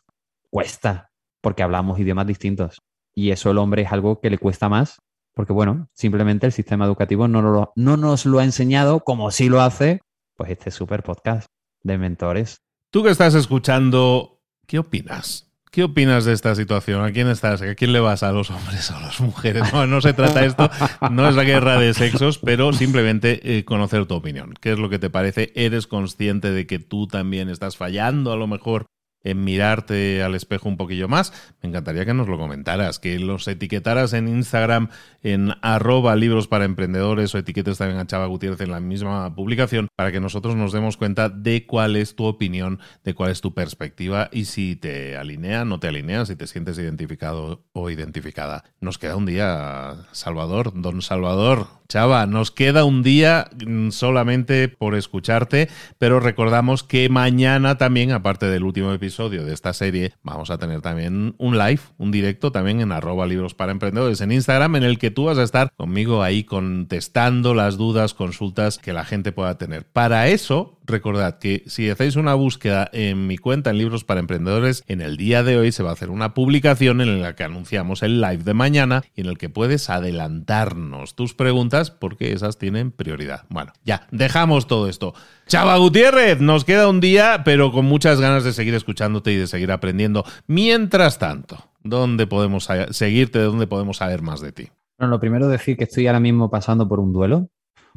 Cuesta, 0.51 1.09
porque 1.43 1.63
hablamos 1.63 1.99
idiomas 1.99 2.27
distintos. 2.27 2.79
Y 3.15 3.31
eso 3.31 3.51
el 3.51 3.59
hombre 3.59 3.83
es 3.83 3.93
algo 3.93 4.21
que 4.21 4.31
le 4.31 4.39
cuesta 4.39 4.71
más 4.71 5.03
porque 5.35 5.53
bueno, 5.53 5.89
simplemente 5.95 6.47
el 6.47 6.53
sistema 6.53 6.85
educativo 6.85 7.29
no, 7.29 7.73
no 7.75 7.97
nos 7.97 8.27
lo 8.27 8.39
ha 8.39 8.45
enseñado 8.45 9.01
como 9.01 9.31
sí 9.31 9.49
lo 9.49 9.63
hace, 9.63 10.01
pues 10.37 10.51
este 10.51 10.71
super 10.71 11.03
podcast 11.03 11.47
de 11.83 11.99
mentores. 11.99 12.59
Tú 12.91 13.03
que 13.03 13.11
estás 13.11 13.35
escuchando, 13.35 14.41
¿qué 14.67 14.79
opinas? 14.79 15.49
¿Qué 15.71 15.85
opinas 15.85 16.27
de 16.27 16.35
esta 16.35 16.55
situación? 16.55 17.03
¿A 17.03 17.13
quién 17.13 17.29
estás? 17.29 17.63
¿A 17.63 17.75
quién 17.75 17.95
le 17.95 18.01
vas? 18.01 18.23
¿A 18.23 18.31
los 18.31 18.51
hombres 18.51 18.91
o 18.91 18.97
a 18.97 19.01
las 19.01 19.21
mujeres? 19.23 19.73
No, 19.73 19.87
no 19.87 20.03
se 20.03 20.13
trata 20.13 20.45
esto, 20.45 20.71
no 21.11 21.27
es 21.27 21.35
la 21.35 21.45
guerra 21.45 21.79
de 21.79 21.95
sexos, 21.95 22.37
pero 22.37 22.75
simplemente 22.75 23.57
eh, 23.57 23.65
conocer 23.65 24.05
tu 24.05 24.15
opinión. 24.15 24.53
¿Qué 24.61 24.73
es 24.73 24.79
lo 24.79 24.91
que 24.91 24.99
te 24.99 25.09
parece? 25.09 25.51
¿Eres 25.55 25.87
consciente 25.87 26.51
de 26.51 26.67
que 26.67 26.79
tú 26.79 27.07
también 27.07 27.49
estás 27.49 27.79
fallando 27.79 28.33
a 28.33 28.37
lo 28.37 28.47
mejor 28.47 28.85
en 29.25 29.45
mirarte 29.45 30.23
al 30.23 30.35
espejo 30.35 30.69
un 30.69 30.77
poquillo 30.77 31.09
más, 31.09 31.33
me 31.63 31.69
encantaría 31.69 32.05
que 32.05 32.15
nos 32.15 32.29
lo 32.29 32.39
comentaras, 32.39 32.99
que 32.99 33.19
los 33.19 33.47
etiquetaras 33.47 34.13
en 34.13 34.29
Instagram 34.29 34.89
en 35.23 35.53
arroba 35.63 36.17
libros 36.17 36.49
para 36.49 36.65
emprendedores 36.65 37.35
o 37.35 37.39
etiquetes 37.39 37.79
también 37.79 38.01
a 38.01 38.07
Chava 38.07 38.27
Gutiérrez 38.27 38.61
en 38.61 38.71
la 38.71 38.81
misma 38.81 39.35
publicación 39.35 39.89
para 39.97 40.11
que 40.11 40.21
nosotros 40.21 40.57
nos 40.57 40.73
demos 40.73 40.97
cuenta 40.97 41.29
de 41.29 41.67
cuál 41.67 41.97
es 41.97 42.17
tu 42.17 42.25
opinión, 42.25 42.81
de 43.05 43.15
cuál 43.15 43.31
es 43.31 43.41
tu 43.41 43.55
perspectiva 43.55 44.29
y 44.33 44.47
si 44.47 44.77
te 44.77 45.17
alinea, 45.17 45.65
no 45.65 45.79
te 45.79 45.89
alinea, 45.89 46.27
si 46.27 46.35
te 46.35 46.47
sientes 46.47 46.79
identificado 46.79 47.65
o 47.73 47.91
identificada. 47.91 48.65
Nos 48.81 48.99
queda 48.99 49.17
un 49.17 49.27
día, 49.27 50.07
Salvador, 50.13 50.73
don 50.75 51.03
Salvador, 51.03 51.69
Chava, 51.89 52.27
nos 52.27 52.51
queda 52.51 52.85
un 52.85 53.03
día 53.03 53.51
solamente 53.91 54.69
por 54.69 54.95
escucharte, 54.95 55.69
pero 55.99 56.21
recordamos 56.21 56.83
que 56.83 57.09
mañana 57.09 57.77
también, 57.77 58.13
aparte 58.13 58.47
del 58.47 58.65
último 58.65 58.93
episodio 58.93 59.12
de 59.19 59.53
esta 59.53 59.75
serie, 59.75 60.15
vamos 60.23 60.51
a 60.51 60.57
tener 60.57 60.81
también 60.81 61.35
un 61.37 61.59
live, 61.59 61.81
un 61.99 62.11
directo 62.11 62.51
también 62.51 62.81
en 62.81 62.93
arroba 62.93 63.27
libros 63.27 63.53
para 63.53 63.71
emprendedores 63.71 64.23
en 64.23 64.33
Instagram, 64.33 64.77
en 64.77 64.85
el 64.85 64.99
que 64.99 65.11
tú 65.11 65.25
vas 65.25 65.37
a 65.37 65.43
estar 65.43 65.71
conmigo 65.77 66.23
ahí 66.23 66.45
contestando 66.45 67.53
las 67.55 67.77
dudas, 67.77 68.15
consultas 68.15 68.79
que 68.79 68.95
la 68.95 69.05
gente 69.05 69.31
pueda 69.31 69.59
tener. 69.59 69.85
Para 69.85 70.29
eso, 70.29 70.79
recordad 70.85 71.39
que 71.39 71.63
si 71.67 71.89
hacéis 71.91 72.17
una 72.17 72.35
búsqueda 72.35 72.89
en 72.93 73.27
mi 73.27 73.39
cuenta 73.39 73.71
en 73.71 73.79
libros 73.79 74.05
para 74.05 74.21
emprendedores, 74.21 74.85
en 74.87 75.01
el 75.01 75.17
día 75.17 75.43
de 75.43 75.57
hoy 75.57 75.73
se 75.73 75.83
va 75.83 75.91
a 75.91 75.93
hacer 75.95 76.11
una 76.11 76.35
publicación 76.35 77.01
en 77.01 77.23
la 77.23 77.35
que 77.35 77.45
anunciamos 77.45 78.03
el 78.03 78.21
live 78.21 78.45
de 78.45 78.55
mañana 78.55 79.03
y 79.15 79.23
en 79.23 79.27
el 79.27 79.39
que 79.39 79.49
puedes 79.49 79.91
adelantarnos 79.91 81.15
tus 81.15 81.35
preguntas 81.35 81.91
porque 81.91 82.33
esas 82.33 82.59
tienen 82.59 82.91
prioridad. 82.91 83.45
Bueno, 83.49 83.73
ya, 83.85 84.07
dejamos 84.11 84.67
todo 84.67 84.89
esto. 84.89 85.15
Chava 85.47 85.77
Gutiérrez, 85.77 86.41
nos 86.41 86.65
queda 86.65 86.89
un 86.89 87.01
día, 87.01 87.43
pero 87.45 87.73
con 87.73 87.85
muchas 87.85 88.21
ganas 88.21 88.45
de 88.45 88.53
seguir 88.53 88.75
escuchándote 88.75 89.33
y 89.33 89.37
de 89.37 89.47
seguir 89.47 89.73
aprendiendo. 89.73 90.25
Mientras 90.47 91.19
tanto, 91.19 91.73
¿Dónde 91.85 92.27
podemos 92.27 92.69
seguirte? 92.91 93.41
¿Dónde 93.41 93.67
podemos 93.67 93.97
saber 93.99 94.23
más 94.23 94.41
de 94.41 94.53
ti? 94.53 94.69
Bueno, 94.99 95.11
lo 95.11 95.21
primero 95.21 95.49
decir 95.49 95.77
que 95.77 95.85
estoy 95.85 96.07
ahora 96.07 96.21
mismo 96.21 96.49
pasando 96.49 96.89
por 96.89 97.01
un 97.01 97.13
duelo, 97.13 97.49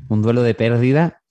un 0.10 0.22
duelo 0.22 0.42
de 0.42 0.56
pérdida, 0.56 1.22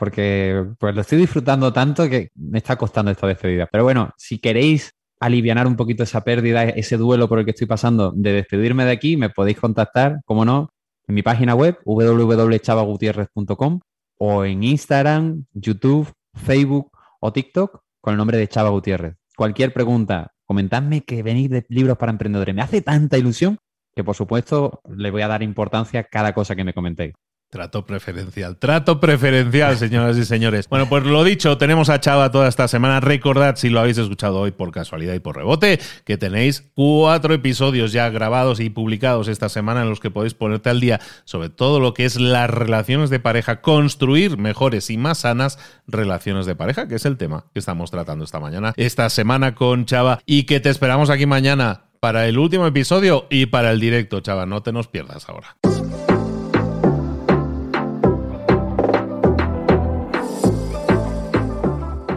porque 0.00 0.64
pues 0.78 0.94
lo 0.94 1.02
estoy 1.02 1.18
disfrutando 1.18 1.74
tanto 1.74 2.08
que 2.08 2.30
me 2.34 2.56
está 2.56 2.76
costando 2.76 3.10
esta 3.10 3.26
despedida. 3.26 3.68
Pero 3.70 3.84
bueno, 3.84 4.14
si 4.16 4.38
queréis 4.38 4.94
aliviar 5.20 5.66
un 5.66 5.76
poquito 5.76 6.04
esa 6.04 6.24
pérdida, 6.24 6.64
ese 6.64 6.96
duelo 6.96 7.28
por 7.28 7.38
el 7.38 7.44
que 7.44 7.50
estoy 7.50 7.66
pasando 7.66 8.10
de 8.10 8.32
despedirme 8.32 8.86
de 8.86 8.92
aquí, 8.92 9.18
me 9.18 9.28
podéis 9.28 9.58
contactar, 9.58 10.22
como 10.24 10.46
no, 10.46 10.70
en 11.06 11.14
mi 11.14 11.22
página 11.22 11.54
web 11.54 11.76
www.chavagutierrez.com 11.84 13.80
o 14.16 14.44
en 14.46 14.62
Instagram, 14.62 15.44
YouTube, 15.52 16.10
Facebook 16.32 16.90
o 17.20 17.30
TikTok 17.30 17.82
con 18.00 18.12
el 18.12 18.16
nombre 18.16 18.38
de 18.38 18.48
Chava 18.48 18.70
Gutiérrez. 18.70 19.16
Cualquier 19.36 19.74
pregunta, 19.74 20.32
comentadme 20.46 21.02
que 21.02 21.22
venís 21.22 21.50
de 21.50 21.66
libros 21.68 21.98
para 21.98 22.10
emprendedores. 22.10 22.54
Me 22.54 22.62
hace 22.62 22.80
tanta 22.80 23.18
ilusión 23.18 23.58
que 23.94 24.02
por 24.02 24.16
supuesto 24.16 24.80
le 24.88 25.10
voy 25.10 25.20
a 25.20 25.28
dar 25.28 25.42
importancia 25.42 26.00
a 26.00 26.04
cada 26.04 26.32
cosa 26.32 26.56
que 26.56 26.64
me 26.64 26.72
comentéis. 26.72 27.12
Trato 27.50 27.84
preferencial, 27.84 28.56
trato 28.58 29.00
preferencial, 29.00 29.76
señoras 29.76 30.16
y 30.16 30.24
señores. 30.24 30.68
Bueno, 30.68 30.88
pues 30.88 31.02
lo 31.02 31.24
dicho, 31.24 31.58
tenemos 31.58 31.88
a 31.88 31.98
Chava 31.98 32.30
toda 32.30 32.46
esta 32.46 32.68
semana. 32.68 33.00
Recordad, 33.00 33.56
si 33.56 33.70
lo 33.70 33.80
habéis 33.80 33.98
escuchado 33.98 34.38
hoy 34.38 34.52
por 34.52 34.70
casualidad 34.70 35.14
y 35.14 35.18
por 35.18 35.34
rebote, 35.34 35.80
que 36.04 36.16
tenéis 36.16 36.70
cuatro 36.76 37.34
episodios 37.34 37.90
ya 37.90 38.08
grabados 38.08 38.60
y 38.60 38.70
publicados 38.70 39.26
esta 39.26 39.48
semana 39.48 39.82
en 39.82 39.88
los 39.88 39.98
que 39.98 40.12
podéis 40.12 40.34
ponerte 40.34 40.70
al 40.70 40.78
día 40.78 41.00
sobre 41.24 41.48
todo 41.48 41.80
lo 41.80 41.92
que 41.92 42.04
es 42.04 42.20
las 42.20 42.48
relaciones 42.48 43.10
de 43.10 43.18
pareja, 43.18 43.62
construir 43.62 44.38
mejores 44.38 44.88
y 44.88 44.96
más 44.96 45.18
sanas 45.18 45.58
relaciones 45.88 46.46
de 46.46 46.54
pareja, 46.54 46.86
que 46.86 46.94
es 46.94 47.04
el 47.04 47.16
tema 47.16 47.46
que 47.52 47.58
estamos 47.58 47.90
tratando 47.90 48.24
esta 48.24 48.38
mañana, 48.38 48.74
esta 48.76 49.10
semana 49.10 49.56
con 49.56 49.86
Chava, 49.86 50.20
y 50.24 50.44
que 50.44 50.60
te 50.60 50.70
esperamos 50.70 51.10
aquí 51.10 51.26
mañana 51.26 51.86
para 51.98 52.28
el 52.28 52.38
último 52.38 52.64
episodio 52.68 53.26
y 53.28 53.46
para 53.46 53.72
el 53.72 53.80
directo, 53.80 54.20
Chava. 54.20 54.46
No 54.46 54.62
te 54.62 54.72
nos 54.72 54.86
pierdas 54.86 55.28
ahora. 55.28 55.56